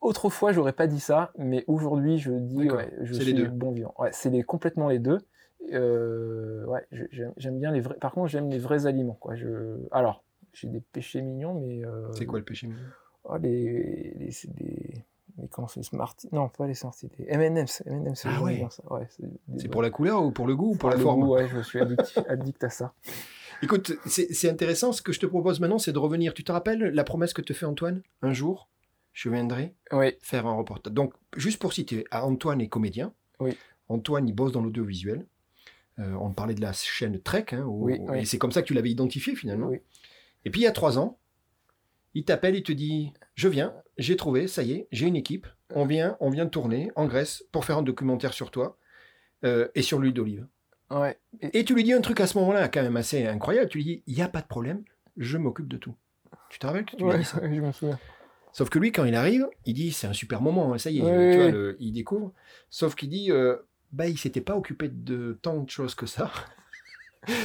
[0.00, 3.48] autrefois, j'aurais pas dit ça, mais aujourd'hui, je dis, ouais, je C'est suis les deux.
[3.48, 3.94] bon vivant.
[3.98, 5.20] Ouais, c'est les, complètement les deux.
[5.62, 6.86] Ouais,
[7.36, 7.96] j'aime bien les vrais.
[7.96, 9.16] Par contre, j'aime les vrais aliments.
[9.20, 9.34] Quoi.
[9.34, 11.82] Je, alors, j'ai des péchés mignons, mais.
[12.14, 12.80] C'est quoi le péché mignon?
[13.24, 15.04] oh, les, les,
[15.38, 17.82] les, comment c'est, Smarties Non, pas les Smarties, les M&M's.
[17.86, 18.66] M&M's, c'est Ah ouais.
[19.48, 21.20] des pour la couleur ou pour le goût ou pour la forme?
[21.22, 22.94] goût, ouais, je suis addict, addict à ça.
[23.62, 24.92] Écoute, c'est intéressant.
[24.92, 26.34] Ce que je te propose maintenant, c'est de revenir.
[26.34, 28.02] Tu te rappelles la promesse que te fait Antoine?
[28.22, 28.68] Un jour,
[29.12, 30.92] je viendrai Oui, faire un reportage.
[30.92, 33.12] Donc, juste pour citer, à Antoine est comédien.
[33.40, 33.56] Oui.
[33.88, 35.26] Antoine, il bosse dans l'audiovisuel.
[36.00, 38.18] Euh, on parlait de la chaîne Trek, hein, où- Oui, oui.
[38.20, 39.68] et c'est comme ça que tu l'avais identifié finalement.
[39.68, 39.78] oui.
[40.44, 41.18] Et puis il y a trois ans,
[42.14, 45.46] il t'appelle, il te dit Je viens, j'ai trouvé, ça y est, j'ai une équipe.
[45.74, 48.76] On vient, on vient de tourner en Grèce pour faire un documentaire sur toi
[49.44, 50.46] euh, et sur l'huile d'olive.
[50.90, 51.18] Ouais.
[51.40, 53.68] Et- Et tu lui dis un truc à ce moment-là, quand même assez incroyable.
[53.70, 54.82] Tu lui dis Il n'y a pas de problème,
[55.16, 55.94] je m'occupe de tout.
[56.50, 57.40] Tu te rappelles que tu ouais, dit ça?
[57.42, 57.98] Je me souviens.
[58.52, 60.98] Sauf que lui, quand il arrive, il dit c'est un super moment, hein, ça y
[60.98, 62.32] est, tu vois, le- il découvre.
[62.70, 63.56] Sauf qu'il dit euh,
[63.92, 66.30] bah il s'était pas occupé de tant de choses que ça.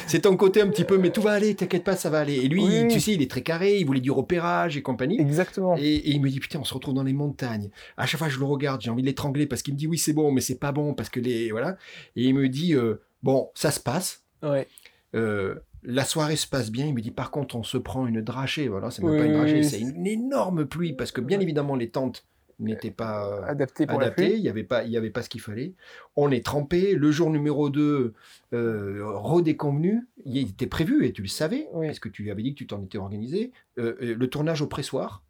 [0.07, 2.35] C'est ton côté un petit peu, mais tout va aller, t'inquiète pas, ça va aller.
[2.35, 2.87] Et lui, Oui.
[2.89, 5.19] tu sais, il est très carré, il voulait du repérage et compagnie.
[5.19, 5.75] Exactement.
[5.77, 7.69] Et, et il me dit putain, on se retrouve dans les montagnes.
[7.97, 9.97] À chaque fois, je le regarde, j'ai envie de l'étrangler parce qu'il me dit oui,
[9.97, 11.77] c'est bon, mais c'est pas bon parce que les voilà.
[12.15, 14.23] Et il me dit euh, bon, ça se passe.
[14.43, 14.67] Ouais.
[15.15, 16.85] Euh, la soirée se passe bien.
[16.85, 18.67] Il me dit par contre, on se prend une drachée.
[18.67, 21.75] Voilà, c'est même Oui, pas une drachée, c'est une énorme pluie parce que bien évidemment
[21.75, 22.25] les tentes
[22.59, 25.41] n'étaient pas euh, Adapté pour Il n'y avait pas, il y avait pas ce qu'il
[25.41, 25.73] fallait.
[26.15, 26.95] On est trempé.
[26.95, 28.13] Le jour numéro 2,
[28.53, 31.87] euh, redéconvenu, il était prévu et tu le savais Oui.
[31.87, 33.51] parce que tu avais dit que tu t'en étais organisé.
[33.77, 35.23] Euh, euh, le tournage au pressoir.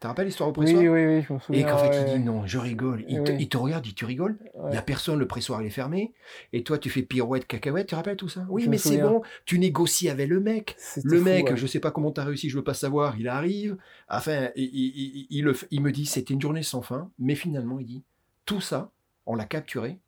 [0.00, 0.82] Te rappelles l'histoire au pressoir?
[0.82, 1.66] Oui, oui, oui, je me Et souviens.
[1.66, 2.00] qu'en fait, ouais.
[2.12, 3.04] il dit non, je rigole.
[3.08, 3.38] Il, te, Oui.
[3.40, 4.70] il te regarde, il dit tu rigoles Il Ouais.
[4.72, 6.12] n'y a personne, le pressoir il est fermé.
[6.52, 8.46] Et toi, tu fais pirouette, cacahuète, tu te rappelles tout ça?
[8.50, 10.76] Oui, Je mais c'est bon, tu négocies avec le mec.
[11.02, 11.56] Le fou, mec, ouais.
[11.56, 13.76] je sais pas comment tu as réussi, je veux pas savoir, il arrive.
[14.08, 18.04] Enfin, il, le me dit c'était une journée sans fin, mais finalement, il dit
[18.44, 18.90] tout ça,
[19.24, 19.98] on l'a capturé.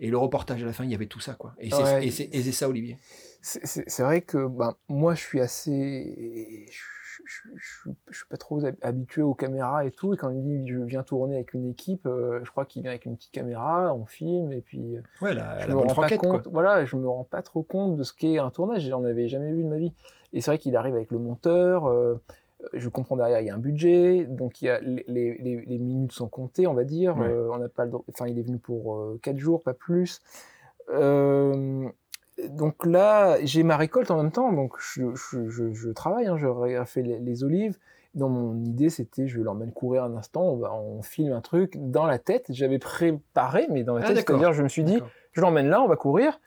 [0.00, 1.54] Et le reportage à la fin, il y avait tout ça, quoi.
[1.60, 2.96] Et c'est et et ça, Olivier.
[3.40, 6.66] C'est- vrai que ben, moi, je suis assez.
[6.70, 6.82] Je,
[7.28, 10.14] je, je- je suis pas trop hab- habitué aux caméras et tout.
[10.14, 12.82] Et quand il me dit je viens tourner avec une équipe, euh, je crois qu'il
[12.82, 15.78] vient avec une petite caméra, on filme et puis euh, Ouais, la, je la me
[15.80, 16.18] bonne rends pas quoi.
[16.18, 16.48] compte.
[16.50, 18.82] Voilà, je me rends pas trop compte de ce qu'est un tournage.
[18.88, 19.92] J'en avais jamais vu de ma vie.
[20.32, 21.86] Et c'est vrai qu'il arrive avec le monteur.
[21.86, 22.14] euh,
[22.72, 25.64] je comprends derrière, il y a un budget, donc il y a les, les, les-
[25.64, 27.16] les minutes sont comptées, on va dire.
[27.16, 27.28] Ouais.
[27.28, 30.20] Euh, on n'a pas le Enfin, il est venu pour 4 jours, pas plus.
[30.90, 31.88] Euh,
[32.48, 36.36] donc là, j'ai ma récolte en même temps, donc je, je, je, je travaille, hein,
[36.36, 36.48] je
[36.86, 37.78] fait les, les olives.
[38.14, 42.18] Dans mon idée, c'était je l'emmène courir un instant, on, filme un truc dans la
[42.18, 42.46] tête.
[42.48, 45.00] J'avais préparé, mais dans la Ah, tête, c'est-à-dire je me suis dit,
[45.32, 46.40] je l'emmène là, on va courir.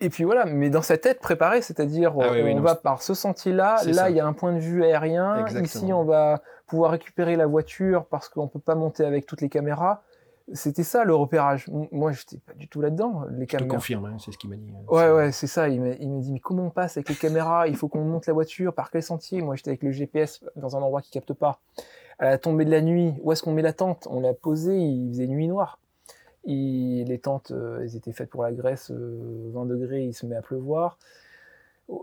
[0.00, 3.14] Et puis voilà, mais dans sa tête préparée, c'est-à-dire Ah oui, on va par ce
[3.14, 5.64] sentier-là, là il y a un point de vue aérien, Exactement.
[5.64, 9.48] ici on va pouvoir récupérer la voiture parce qu'on peut pas monter avec toutes les
[9.48, 10.02] caméras.
[10.52, 11.66] C'était ça le repérage.
[11.90, 14.56] Moi j'étais pas du tout là-dedans, les Je te confirme, hein, c'est ce qu'il m'a
[14.56, 14.70] dit.
[14.88, 15.68] Ouais, C'est- ouais, c'est ça.
[15.70, 17.66] Il m'a dit, mais comment on passe avec les caméras?
[17.66, 18.74] Il faut qu'on monte la voiture.
[18.74, 19.40] Par quel sentier?
[19.40, 21.60] Moi, j'étais avec le GPS dans un endroit qui capte pas.
[22.18, 24.06] À la tombée de la nuit, où est-ce qu'on met la tente?
[24.10, 25.78] On l'a posée, il faisait nuit noire.
[26.44, 30.26] Et les tentes, euh, elles étaient faites pour la Grèce, euh, 20 degrés, il se
[30.26, 30.98] met à pleuvoir.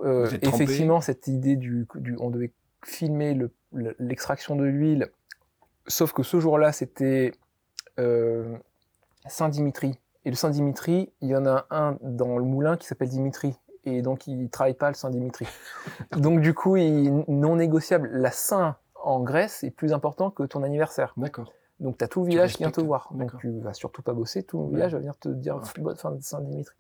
[0.04, 2.52] Euh, êtes trempé effectivement, cette idée du, du- on devait
[2.84, 5.08] filmer le- le- l'extraction de l'huile,
[5.88, 7.38] sauf que ce jour-là, c'était euh,
[9.28, 9.98] Saint-Dimitri.
[10.26, 13.56] Et le Saint-Dimitri, il y en a un dans le moulin qui s'appelle Dimitri.
[13.86, 15.48] Et donc, il travaille pas le Saint-Dimitri.
[16.12, 18.10] donc, du coup, il est non négociable.
[18.14, 21.14] La Saint en Grèce est plus important que ton anniversaire.
[21.18, 21.52] D'accord.
[21.80, 23.10] Donc, tu as tout le village qui vient te voir.
[23.12, 24.44] Donc, tu vas surtout pas bosser.
[24.44, 26.76] Tout le village va venir te dire bonne fin de Saint-Dimitri.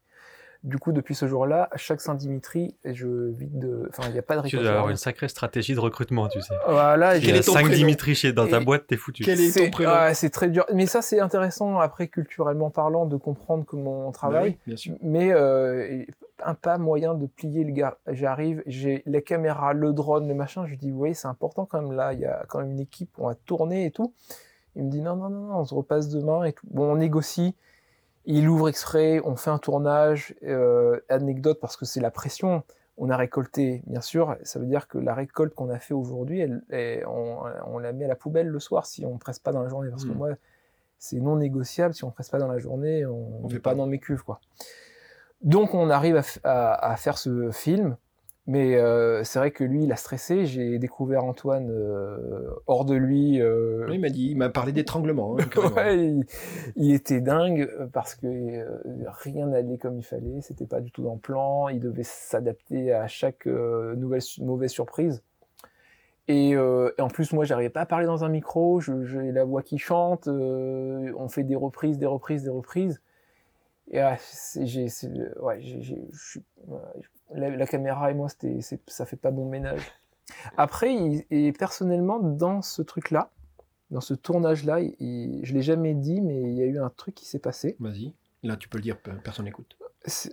[0.63, 3.87] Du coup, depuis ce jour-là, à chaque Saint-Dimitri, je vide de.
[3.89, 4.61] Enfin, il n'y a pas de Tu récolte.
[4.63, 6.53] dois avoir une sacrée stratégie de recrutement, tu sais.
[6.67, 8.85] Voilà, Il j'ai- y a est ton 5 prénom Dimitri chez dans ta Et- boîte,
[8.85, 9.23] t'es foutu.
[9.23, 10.65] Quel est ton c'est prénom ah, c'est très dur.
[10.71, 14.49] Mais ça, c'est intéressant après, culturellement parlant, de comprendre comment on Bah travaille.
[14.49, 14.93] oui, bien sûr.
[15.01, 16.03] Mais euh,
[16.45, 17.97] un pas moyen de plier le gars.
[18.07, 20.65] J'arrive, j'ai les caméras, le drone, le machin.
[20.65, 22.13] Je lui dis, oui, c'est important quand même là.
[22.13, 24.13] Il y a quand même une équipe, on va tourner et tout.
[24.75, 26.67] Il me dit, non, non, non, non, on se repasse demain et tout.
[26.69, 27.55] Bon, on négocie.
[28.25, 30.35] Il ouvre exprès, on fait un tournage.
[30.43, 32.63] Euh, anecdote parce que c'est la pression.
[32.97, 34.35] On a récolté, bien sûr.
[34.43, 36.43] Ça veut dire que la récolte qu'on a fait aujourd'hui,
[37.07, 39.63] on, on la met à la poubelle le soir si on ne presse pas dans
[39.63, 39.89] la journée.
[39.89, 40.17] Parce que Mm.
[40.17, 40.29] moi,
[40.99, 41.95] c'est non négociable.
[41.95, 44.23] Si on ne presse pas dans la journée, on ne fait pas dans mes cuves,
[44.23, 44.39] quoi.
[45.41, 47.97] Donc on arrive à, f- à- à faire ce film,
[48.51, 50.45] mais euh, c'est vrai que lui, il a stressé.
[50.45, 53.41] J'ai découvert Antoine euh, hors de lui.
[53.41, 55.37] euh, il m'a dit, il m'a parlé d'étranglement.
[55.39, 56.25] hein, ouais, il,
[56.75, 58.27] il était dingue parce que
[59.23, 60.41] rien n'allait comme il fallait.
[60.41, 61.69] C'était pas du tout dans le plan.
[61.69, 65.23] Il devait s'adapter à chaque nouvelle mauvaise surprise.
[66.27, 68.81] Et, euh, et en plus, moi, j'arrivais pas à parler dans un micro.
[68.81, 70.27] J'ai la voix qui chante.
[70.27, 73.01] euh, on fait des reprises, des reprises, des reprises.
[73.91, 74.17] Et ah,
[74.61, 74.87] j'ai,
[75.41, 75.59] ouais,
[77.33, 79.81] la, la caméra et moi, c'était, ça fait pas bon ménage.
[80.57, 83.31] Après, il- et personnellement, dans ce truc-là,
[83.89, 87.25] dans ce tournage-là, je l'ai jamais dit, mais il y a eu un truc qui
[87.25, 87.75] s'est passé.
[87.79, 88.13] Vas-y.
[88.43, 89.77] Là, tu peux le dire, pe- personne n'écoute.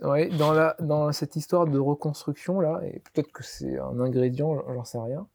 [0.01, 4.63] Ouais, dans, la, dans cette histoire de reconstruction là, et peut-être que c'est un ingrédient,
[4.73, 5.27] j'en sais rien.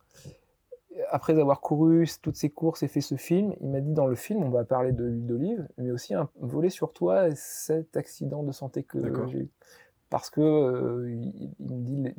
[1.11, 4.15] Après avoir couru toutes ces courses et fait ce film, il m'a dit dans le
[4.15, 7.97] film, on va parler de l'huile d'olive, mais aussi un volet sur toi, et cet
[7.97, 8.99] accident de santé que
[9.29, 9.49] j'ai eu.
[10.15, 12.15] Parce que euh, il, il me dit,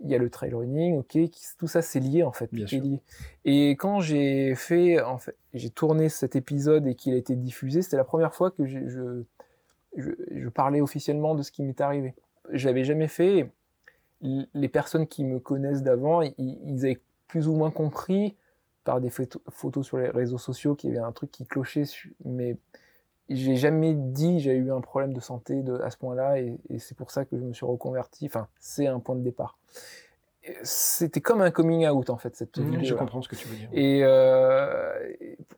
[0.00, 2.64] il y a le trail running, ok, qui- tout ça c'est lié en fait, Bien
[2.64, 2.84] tout est sûr.
[2.86, 3.00] lié.
[3.44, 7.82] Et quand j'ai fait, en fait, j'ai tourné cet épisode et qu'il a été diffusé,
[7.82, 9.22] c'était la première fois que je, je,
[10.30, 12.14] je parlais officiellement de ce qui m'est arrivé.
[12.50, 13.50] Je l'avais jamais fait.
[14.22, 18.34] Les personnes qui me connaissent d'avant, i- ils avaient plus ou moins compris
[18.84, 21.84] par des photos, sur les réseaux sociaux qu'il y avait un truc qui clochait,
[22.24, 22.56] mais
[23.28, 26.78] j'ai jamais dit j'ai eu un problème de santé de, à ce point-là et, et
[26.78, 28.26] c'est pour ça que je me suis reconverti.
[28.26, 29.58] Enfin, c'est un point de départ.
[30.62, 32.84] C'était comme un coming out en fait cette Mmh, vidéo.
[32.84, 33.68] je comprends ce que tu veux dire.
[33.72, 34.92] Et euh,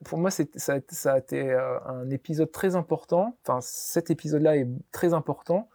[0.05, 3.37] pour moi, ça, a été- ça a été euh, un épisode très important.
[3.43, 5.69] Enfin, cet épisode-là est très important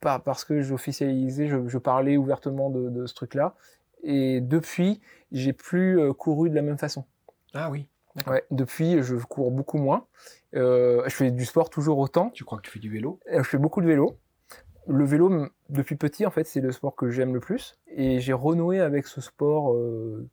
[0.00, 3.54] pas parce que j'officialisais, je, je parlais ouvertement de, de ce truc-là.
[4.02, 5.00] Et depuis,
[5.30, 7.04] j'ai plus euh, couru de la même façon.
[7.54, 7.86] Ah oui.
[8.26, 10.06] Ouais, depuis, je cours beaucoup moins.
[10.54, 12.30] Euh, je fais du sport toujours autant.
[12.30, 13.18] Tu crois que tu fais du vélo?
[13.30, 14.18] Euh, Je fais beaucoup de vélo.
[14.86, 17.78] Le vélo, depuis petit, en fait, c'est le sport que j'aime le plus.
[17.86, 20.28] Et j'ai renoué avec ce sport euh,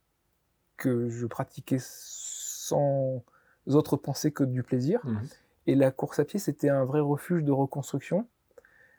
[0.76, 3.22] que je pratiquais sans
[3.66, 5.00] autre pensée que du plaisir.
[5.04, 5.20] Mhm.
[5.66, 8.26] Et la course à pied, c'était un vrai refuge de reconstruction,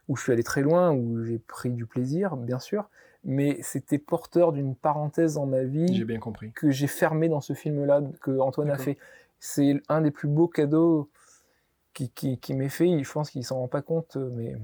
[0.08, 2.90] où je suis allé très loin, où j'ai pris du plaisir, bien sûr,
[3.24, 6.52] mais c'était porteur d'une parenthèse dans ma vie J'ai bien compris.
[6.54, 8.98] que j'ai fermée dans ce film-là que Antoine a fait.
[9.40, 11.10] C'est un des plus beaux cadeaux
[11.94, 13.04] qui, qui, qui m'est fait.
[13.04, 14.56] Je pense qu'il s'en rend pas compte, mais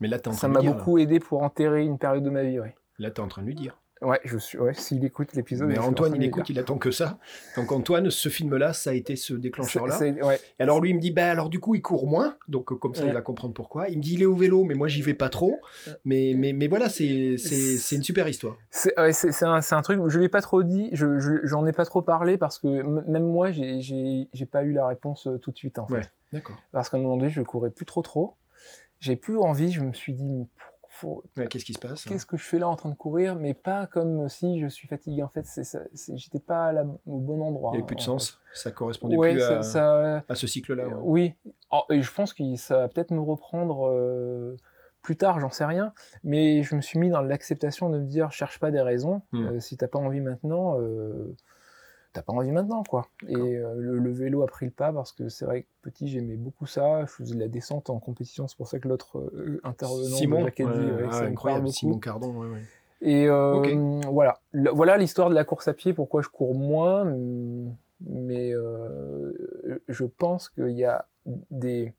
[0.00, 2.30] Mais là, tu es en ça train m'a beaucoup aidé pour enterrer une période de
[2.30, 2.60] ma vie.
[2.60, 3.78] Ouais, Là, tu es en train de lui dire.
[4.02, 4.58] Ouais, je suis.
[4.58, 5.68] Ouais, s'il écoute l'épisode.
[5.68, 7.18] Mais Antoine, il écoute, il attend que ça.
[7.56, 9.98] Donc Antoine, ce film-là, ça a été ce déclencheur-là.
[10.00, 10.38] Ouais.
[10.58, 12.36] Et alors lui, il me dit, bah alors du coup, il court moins.
[12.48, 13.08] Donc comme ça, Ouais.
[13.08, 13.88] il va comprendre pourquoi.
[13.88, 15.60] Il me dit, il est au vélo, mais moi, j'y vais pas trop.
[16.04, 18.56] Mais, mais, mais voilà, c'est c'est- une super histoire.
[18.70, 21.84] C'est ouais, c'est- un, truc, je l'ai pas trop dit, je- je- j'en ai pas
[21.84, 22.66] trop parlé parce que
[23.10, 23.80] même moi, j'ai-
[24.32, 26.10] j'ai pas eu la réponse euh, tout de suite en fait.
[26.32, 26.56] D'accord.
[26.72, 28.34] Parce qu'à un moment donné, je courais plus trop trop.
[28.98, 30.46] J'ai plus envie, je me suis dit,
[30.96, 32.10] faut- Ouais, Qu'est-ce qui se passe hein?
[32.10, 34.88] qu'est-ce que je fais là en train de courir Mais pas comme si je suis
[34.88, 35.22] fatigué.
[35.22, 35.80] En fait, ça-
[36.14, 36.72] j'étais pas
[37.06, 37.70] au bon endroit.
[37.72, 38.40] Il n'y avait plus de en sens?
[38.54, 38.74] Ça fait.
[38.76, 40.88] correspondait Ouais, plus ça, à, ça- à ce cycle-là.
[40.88, 40.94] ouais.
[41.02, 41.34] oui.
[41.70, 44.56] Oh, et je pense que ça va peut-être me reprendre euh,
[45.02, 45.92] plus tard, j'en sais rien.
[46.24, 49.22] Mais je me suis mis dans l'acceptation de me dire, cherche pas des raisons.
[49.32, 49.46] Hmm.
[49.46, 51.34] Euh, si t'as pas envie maintenant, euh,
[52.16, 53.06] t'as pas envie maintenant, quoi.
[53.28, 56.08] Et euh, le, le vélo a pris le pas parce que c'est vrai que petit,
[56.08, 57.02] j'aimais beaucoup ça.
[57.02, 58.48] Je faisais de la descente en compétition.
[58.48, 61.68] C'est pour ça que l'autre euh, intervenant, Simon, de ouais, ouais, ah, incroyable.
[61.68, 62.34] Simon Cardon.
[62.34, 62.60] ouais.
[63.02, 65.92] Et euh, voilà, Le- voilà l'histoire de la course à pied.
[65.92, 67.04] Pourquoi je cours moins,
[68.00, 69.32] mais euh,
[69.88, 71.06] je pense qu'il y a
[71.50, 71.94] des,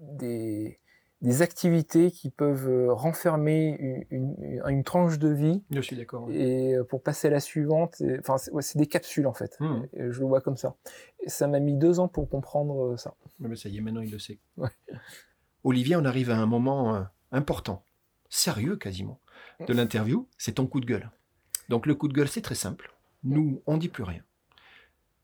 [0.00, 0.79] des
[1.22, 3.76] des activités qui peuvent euh, renfermer
[4.10, 6.30] une, une, une tranche de vie Je suis d'accord.
[6.30, 9.58] et euh, pour passer à la suivante, et- enfin c'est ouais, des capsules en fait.
[9.92, 10.76] Et je le vois comme ça.
[11.22, 13.14] Et ça m'a mis deux ans pour comprendre euh, ça.
[13.38, 14.38] Mais ça y est, maintenant il le sait.
[14.56, 14.70] Ouais.
[15.64, 17.84] Olivier, on arrive à un moment important,
[18.30, 19.20] sérieux quasiment,
[19.66, 20.26] de l'interview.
[20.38, 21.10] C'est ton coup de gueule.
[21.68, 22.94] Donc le coup de gueule, c'est très simple.
[23.24, 24.22] Nous, on dit plus rien.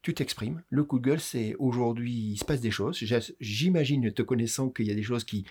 [0.03, 0.63] Tu t'exprimes.
[0.69, 3.03] Le coup de gueule, c'est aujourd'hui, il se passe des choses.
[3.41, 5.47] J'imagine, te connaissant, qu'il y a des choses qui,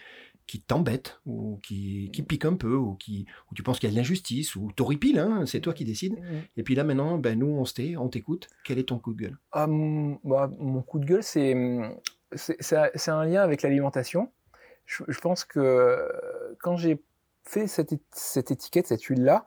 [0.48, 3.92] qui t'embêtent, ou qui, qui piquent un peu, ou, qui, ou tu penses qu'il y
[3.92, 6.16] a de l'injustice, ou t'horripiles, hein, c'est toi qui décides.
[6.56, 8.48] Et puis là, maintenant, ben, nous, on se tait, on t'écoute.
[8.64, 9.38] Quel est ton coup de gueule?
[9.52, 11.56] Ah, mon, bah, mon coup de gueule, c'est
[12.36, 14.32] c'est- un lien avec l'alimentation.
[14.86, 17.02] Je, je pense que euh, quand j'ai
[17.44, 19.46] fait cette, cette étiquette, cette huile-là,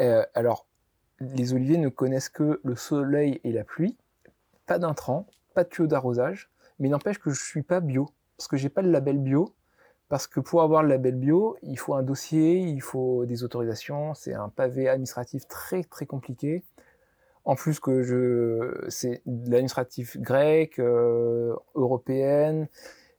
[0.00, 0.66] euh, alors
[1.20, 3.96] les oliviers ne connaissent que le soleil et la pluie,
[4.66, 8.56] pas d'intrants, pas de tuyau d'arrosage, mais n'empêche que je suis pas bio, parce que
[8.56, 9.54] j'ai pas le label bio,
[10.08, 14.14] parce que pour avoir le label bio, il faut un dossier, il faut des autorisations,
[14.14, 16.62] c'est un pavé administratif très très compliqué.
[17.44, 22.68] En plus que je, c'est de l'administratif grec, euh, européenne,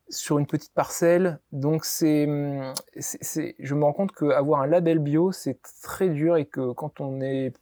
[0.09, 1.39] sur une petite parcelle.
[1.51, 6.73] Donc c'est, je me rends compte qu'avoir un label bio, c'est très dur et que
[6.73, 7.53] quand on est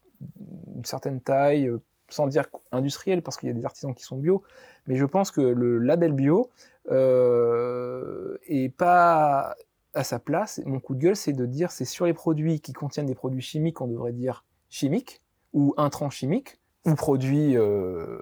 [0.75, 4.17] une certaine taille, euh, sans dire industriel, parce qu'il y a des artisans qui sont
[4.17, 4.43] bio,
[4.87, 6.49] mais je pense que le label bio
[6.91, 9.55] euh, est pas
[9.93, 10.61] à sa place.
[10.65, 13.41] Mon coup de gueule, c'est de dire c'est sur les produits qui contiennent des produits
[13.41, 15.21] chimiques, on devrait dire chimiques
[15.53, 18.19] ou intrants chimiques ou produits euh,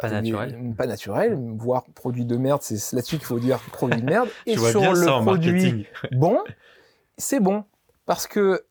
[0.00, 0.74] Pas naturels.
[0.76, 4.28] pas naturels, voire produits de merde, c'est là-dessus qu'il faut dire produits de merde.
[4.46, 5.84] Et sur le ça en produit marketing.
[6.18, 6.38] bon,
[7.16, 7.64] c'est bon
[8.04, 8.62] parce que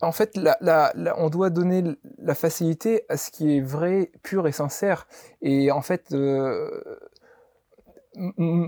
[0.00, 1.84] en fait, la- la- la- on doit donner
[2.16, 5.06] la facilité à ce qui est vrai, pur et sincère.
[5.42, 6.80] Et en fait, euh,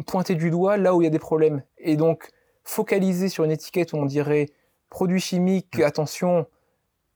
[0.07, 1.63] pointer du doigt là où il y a des problèmes.
[1.79, 2.31] Et donc,
[2.65, 4.51] focaliser sur une étiquette où on dirait
[4.89, 6.47] produit chimique, attention,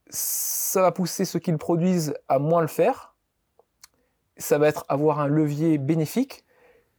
[0.09, 3.15] ça va pousser ceux qui le produisent à moins le faire.
[4.39, 6.45] Ça va être avoir un levier bénéfique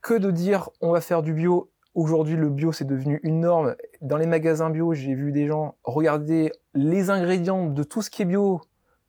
[0.02, 1.72] que de dire on va faire du bio.
[1.94, 3.76] Aujourd'hui, le bio, c'est devenu une norme.
[4.02, 8.22] Dans les magasins bio, j'ai vu des gens regarder les ingrédients de tout ce qui
[8.22, 8.62] est bio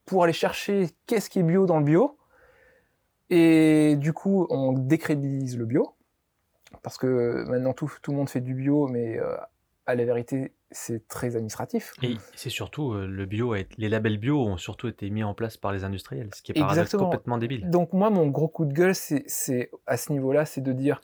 [0.06, 2.16] pour aller chercher qu'est-ce qui est bio dans le bio.
[3.28, 5.94] Et du coup, on décrédibilise le bio.
[6.82, 9.36] Parce que maintenant, tout, tout le monde fait du bio, mais euh,
[9.86, 11.94] à la vérité, c'est très administratif.
[12.02, 15.56] Et c'est surtout euh, le bio, les labels bio ont surtout été mis en place
[15.56, 17.70] par les industriels, ce qui est paradoxe complètement débile.
[17.70, 21.00] Donc moi, mon gros coup de gueule, c'est à ce niveau-là, c'est de dire,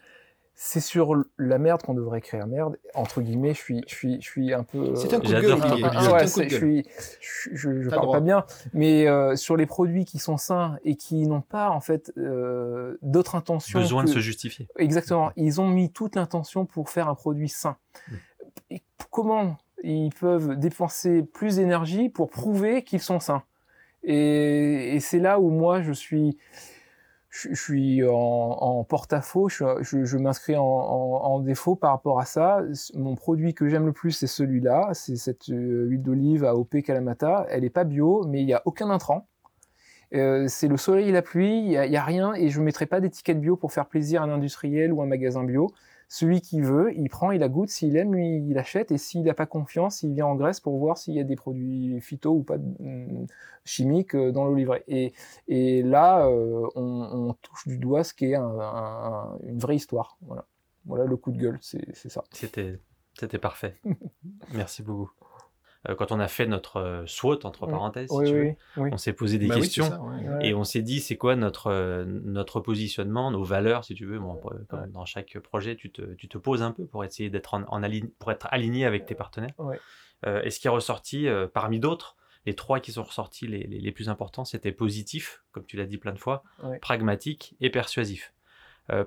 [0.56, 2.78] c'est sur la merde qu'on devrait écrire merde.
[2.94, 4.94] Entre guillemets, je suis, je suis, je suis un peu.
[4.94, 6.86] C'est un coup de gueule, Ah, ouais, coup de je suis,
[7.20, 8.16] je, je, parle droit.
[8.18, 11.80] pas bien, mais euh, sur les produits qui sont sains et qui n'ont pas en
[11.80, 13.80] fait euh, d'autres intentions.
[13.80, 14.68] Besoin de se justifier.
[14.78, 15.32] Exactement.
[15.36, 17.76] Ils ont mis toute l'intention pour faire un produit sain.
[18.08, 18.14] Mm.
[18.70, 23.42] Et comment ils peuvent dépenser plus d'énergie pour prouver qu'ils sont sains?
[24.04, 26.38] Et, et c'est là où moi je suis,
[27.34, 32.62] je, suis en, porte-à-faux, je, m'inscris en, défaut par rapport à ça.
[32.94, 37.46] Mon produit que j'aime le plus, c'est celui-là, c'est cette euh, huile d'olive AOP Kalamata.
[37.50, 39.26] Elle n'est pas bio, mais il n'y a aucun intrant.
[40.14, 42.86] Euh, c'est le soleil et la pluie, il n'y a, rien, et je ne mettrai
[42.86, 45.72] pas d'étiquette bio pour faire plaisir à un industriel ou un magasin bio.
[46.08, 49.24] Celui qui veut, il prend, il la goûte, s'il aime, lui, il achète, et s'il
[49.24, 52.30] n'a pas confiance, il vient en Grèce pour voir s'il y a des produits phyto
[52.30, 53.26] ou pas mm,
[53.64, 54.56] chimiques euh, dans l'eau
[54.86, 56.28] Et, là,
[56.76, 57.23] on,
[57.64, 60.16] touche du doigt ce qui est une vraie histoire.
[60.22, 60.46] Voilà.
[60.84, 62.24] voilà le coup de gueule, c'est ça.
[62.32, 63.80] C'était parfait.
[64.52, 65.12] Merci beaucoup.
[65.88, 68.10] Euh, quand on a fait notre euh, SWOT, entre parenthèses,
[68.76, 69.90] on s'est posé des bah questions
[70.40, 74.18] et on s'est dit c'est quoi notre, euh, notre positionnement, nos valeurs, si tu veux.
[74.68, 77.64] comme dans chaque projet, tu te, tu te, poses un peu pour essayer d'être en,
[78.18, 79.54] pour être aligné avec tes partenaires.
[80.26, 82.16] et ce qui est ressorti, parmi d'autres,
[82.46, 85.86] les trois qui sont ressortis les, les, les plus importants, c'était positif, comme tu l'as
[85.86, 86.42] dit plein de fois,
[86.80, 88.32] pragmatique et persuasif.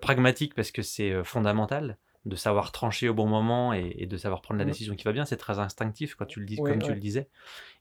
[0.02, 4.60] pragmatique parce que c'est fondamental de savoir trancher au bon moment et, de savoir prendre
[4.60, 4.70] la mmh.
[4.70, 7.30] décision qui va bien, c'est très instinctif, quand tu le dis, comme tu le disais.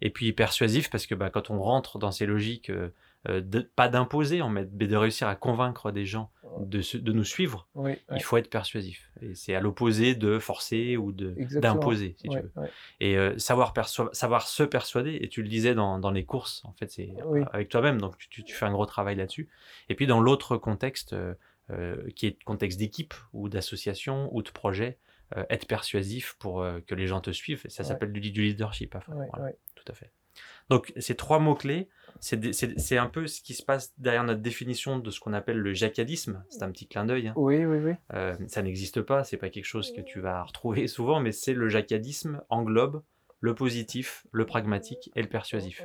[0.01, 2.95] Et puis persuasif, parce que bah, quand on rentre dans ces logiques, euh,
[3.29, 3.43] euh,
[3.74, 7.68] pas d'imposer, mais de réussir à convaincre des gens de, de nous suivre,
[8.14, 9.11] il faut être persuasif.
[9.20, 12.53] Et c'est à l'opposé de forcer ou d'imposer, si tu veux.
[13.01, 13.74] Et euh, savoir,
[14.12, 17.11] savoir se persuader, et tu le disais dans, dans les courses, en fait, c'est
[17.53, 19.49] avec toi-même, donc tu, tu, fais un gros travail là-dessus.
[19.89, 21.14] Et puis dans l'autre contexte,
[21.70, 24.99] euh, qui est contexte d'équipe ou d'association ou de projet,
[25.51, 27.64] être persuasif pour que les gens te suivent.
[27.68, 28.97] ça s'appelle du, leadership.
[29.74, 30.12] Tout à fait.
[30.68, 31.89] Donc ces trois mots-clés,
[32.21, 35.75] c'est un peu ce qui se passe derrière notre définition de ce qu'on appelle le
[35.75, 36.45] jacadisme.
[36.49, 37.29] C'est un petit clin d'œil.
[37.29, 37.35] Hein.
[37.37, 37.93] Oui, oui, oui.
[38.49, 41.69] ça n'existe pas, c'est pas quelque chose que tu vas retrouver souvent, mais c'est le
[41.69, 43.03] jacadisme englobe
[43.41, 45.83] le positif, le pragmatique et le persuasif.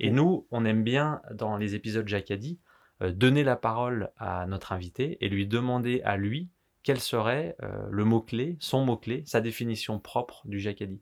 [0.00, 2.58] Et nous, on aime bien dans les épisodes Jacadi
[3.02, 6.50] euh, donner la parole à notre invité et lui demander à lui
[6.82, 11.00] quel serait euh, le mot-clé, son mot-clé, sa définition propre du jacadi.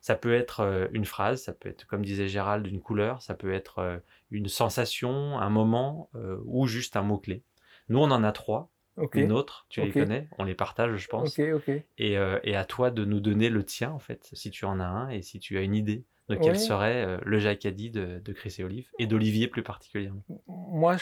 [0.00, 3.34] Ça peut être euh, une phrase, ça peut être, comme disait Gérald, une couleur, ça
[3.34, 6.10] peut être une sensation, un moment
[6.44, 7.42] ou juste un mot-clé.
[7.88, 8.70] Nous, on en a trois.
[9.14, 11.38] Une autre, tu les connais, on les partage, je pense.
[11.38, 11.52] Et,
[11.98, 15.08] et, à toi de nous donner le tien, en fait, si tu en as un
[15.08, 18.56] et si tu as une idée de quel serait euh, le Jacadi de, de Chris
[18.58, 20.96] et Olive, et d'Olivier plus particulièrement Moi,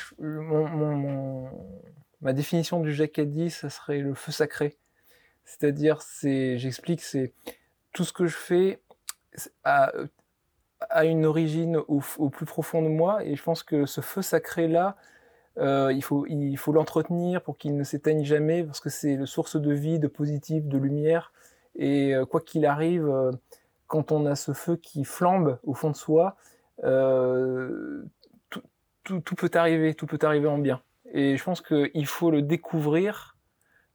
[2.21, 4.77] ma définition du Jacadi, ça serait le feu sacré.
[5.45, 7.33] C'est-à-dire, c'est, j'explique, c'est
[7.93, 8.81] tout ce que je fais
[9.65, 9.93] a,
[11.05, 12.01] une origine au,
[12.31, 14.97] plus profond de moi, et je pense que ce feu sacré-là,
[15.59, 19.27] euh, il faut il faut l'entretenir pour qu'il ne s'éteigne jamais, parce que c'est la
[19.27, 21.33] source de vie, de positif, de lumière,
[21.75, 23.13] et euh, quoi qu'il arrive
[23.89, 26.37] quand on a ce feu qui flambe au fond de soi,
[26.85, 28.05] euh,
[29.03, 30.83] tout, peut arriver, tout peut arriver en bien.
[31.13, 33.39] Et je pense qu'il faut le découvrir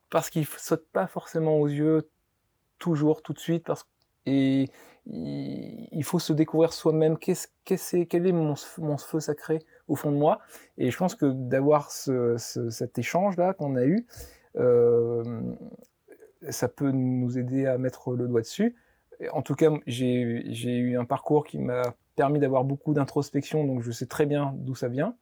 [0.09, 2.09] parce qu'il ne saute pas forcément aux yeux
[2.79, 3.71] toujours, tout de suite,
[4.25, 4.69] et
[5.05, 7.17] il faut se découvrir soi-même.
[7.17, 7.47] Qu'est-ce,
[8.03, 10.39] quel est mon, feu sacré au fond de moi
[10.77, 14.05] Et je pense que d'avoir cet échange-là qu'on a eu,
[14.55, 15.23] euh,
[16.49, 18.75] ça peut nous aider à mettre le doigt dessus
[19.31, 23.91] en tout cas, j'ai eu un parcours qui m'a permis d'avoir beaucoup d'introspection, donc je
[23.91, 25.15] sais très bien d'où ça vient.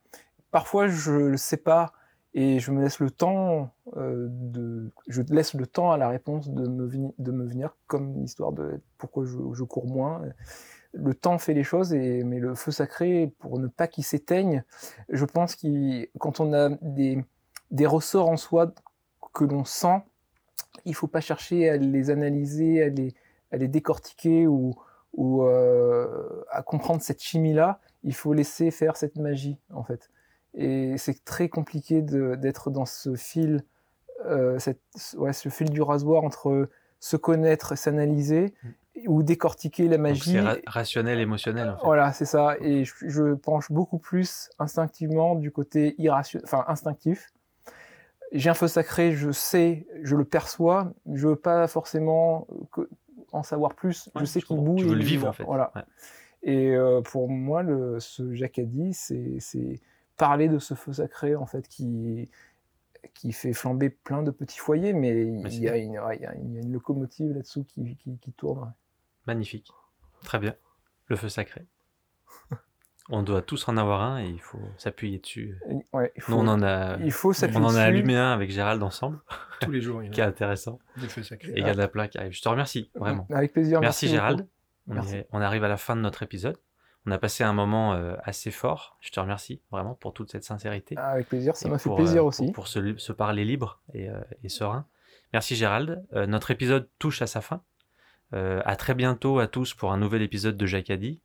[0.51, 1.93] Parfois, je ne le sais pas
[2.33, 6.49] et je me laisse le temps euh, de, je laisse le temps à la réponse
[6.49, 10.21] de me, venir, comme l'histoire de pourquoi je, cours moins.
[10.93, 14.63] Le temps fait les choses, et, mais le feu sacré, pour ne pas qu'il s'éteigne,
[15.09, 17.23] je pense que quand on a des,
[17.71, 18.73] des ressorts en soi
[19.33, 20.01] que l'on sent,
[20.85, 23.13] il faut pas chercher à les analyser, à les,
[23.51, 24.75] à les décortiquer ou,
[25.13, 30.09] ou euh, à comprendre cette chimie-là, il faut laisser faire cette magie, en fait.
[30.53, 33.63] Et c'est très compliqué d'être dans ce fil,
[34.25, 34.81] euh, cette,
[35.17, 38.53] ouais, ce fil du rasoir entre se connaître, s'analyser,
[39.07, 40.33] ou décortiquer la magie.
[40.33, 41.69] C'est rationnel, émotionnel.
[41.69, 41.85] En fait.
[41.85, 42.57] Voilà, c'est ça.
[42.59, 47.31] Et je, je, penche beaucoup plus instinctivement du côté irrationnel, enfin instinctif.
[48.33, 50.93] J'ai un feu sacré, je sais, je le perçois.
[51.11, 52.89] Je veux pas forcément que,
[53.31, 54.09] en savoir plus.
[54.15, 54.81] je sais qu'il bouge.
[54.81, 55.43] Tu veux le vivre, en fait.
[55.43, 55.71] Voilà.
[56.43, 59.79] Et euh, pour moi, le, ce Jacadi, c'est
[60.21, 62.29] parler de ce feu sacré, en fait, qui,
[63.15, 66.35] qui fait flamber plein de petits foyers, mais, il, y a une, il, y a
[66.35, 68.71] une, locomotive là-dessous qui, qui, qui, tourne.
[69.25, 69.71] Magnifique.
[70.23, 70.53] Très bien.
[71.07, 71.65] Le feu sacré.
[73.09, 75.59] On doit tous en avoir un et il faut s'appuyer dessus.
[75.91, 78.81] Ouais, il faut, on en a, il faut on en a allumé un avec Gérald
[78.83, 79.19] ensemble.
[79.59, 80.03] Tous les jours.
[80.03, 80.79] Il qui est intéressant.
[80.97, 81.51] Des feux sacrés.
[81.51, 82.15] Et il y a de la plaque.
[82.29, 83.27] Je te remercie, vraiment.
[83.31, 83.81] Avec plaisir.
[83.81, 84.47] Merci, Gérald.
[84.87, 86.57] On, arrive à la fin de notre épisode.
[87.05, 88.97] On a passé un moment euh, assez fort.
[89.01, 90.95] Je te remercie vraiment pour toute cette sincérité.
[90.97, 92.45] Ah, avec plaisir, ça m'a fait plaisir euh, aussi.
[92.45, 94.85] Pour, pour se, se parler libre et, euh, et serein.
[95.33, 96.05] Merci Gérald.
[96.13, 97.63] Euh, notre épisode touche à sa fin.
[98.33, 101.21] Euh, à très bientôt à tous pour un nouvel épisode de Jacadi.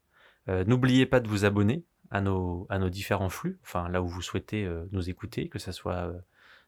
[0.49, 4.07] Euh, N'oubliez pas de vous abonner à nos, à nos différents flux, enfin là où
[4.07, 6.13] vous souhaitez nous écouter, que ce soit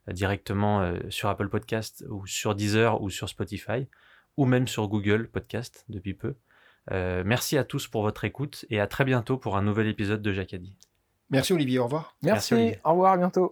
[0.09, 3.86] directement sur Apple Podcast ou sur Deezer ou sur Spotify,
[4.36, 6.34] ou même sur Google Podcast depuis peu.
[6.91, 10.22] Euh, merci à tous pour votre écoute et à très bientôt pour un nouvel épisode
[10.22, 10.74] de Jacadi.
[11.31, 12.14] Merci Olivier, au revoir.
[12.22, 12.79] Merci, Merci, Olivier.
[12.85, 13.51] au revoir, à bientôt.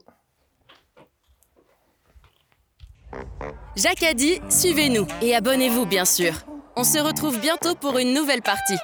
[3.76, 6.32] Dit, suivez-nous et abonnez-vous bien sûr.
[6.76, 8.76] On se retrouve bientôt pour une nouvelle partie.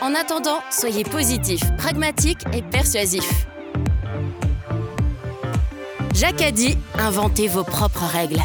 [0.00, 3.46] En attendant, soyez positifs, pragmatiques et persuasifs.
[6.54, 8.40] Dit, inventez vos propres règles.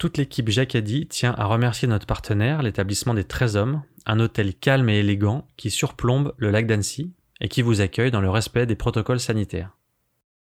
[0.00, 4.88] Toute l'équipe Jacadi tient à remercier notre partenaire, l'établissement des 13 hommes, un hôtel calme
[4.88, 8.76] et élégant qui surplombe le lac d'Annecy et qui vous accueille dans le respect des
[8.76, 9.76] protocoles sanitaires.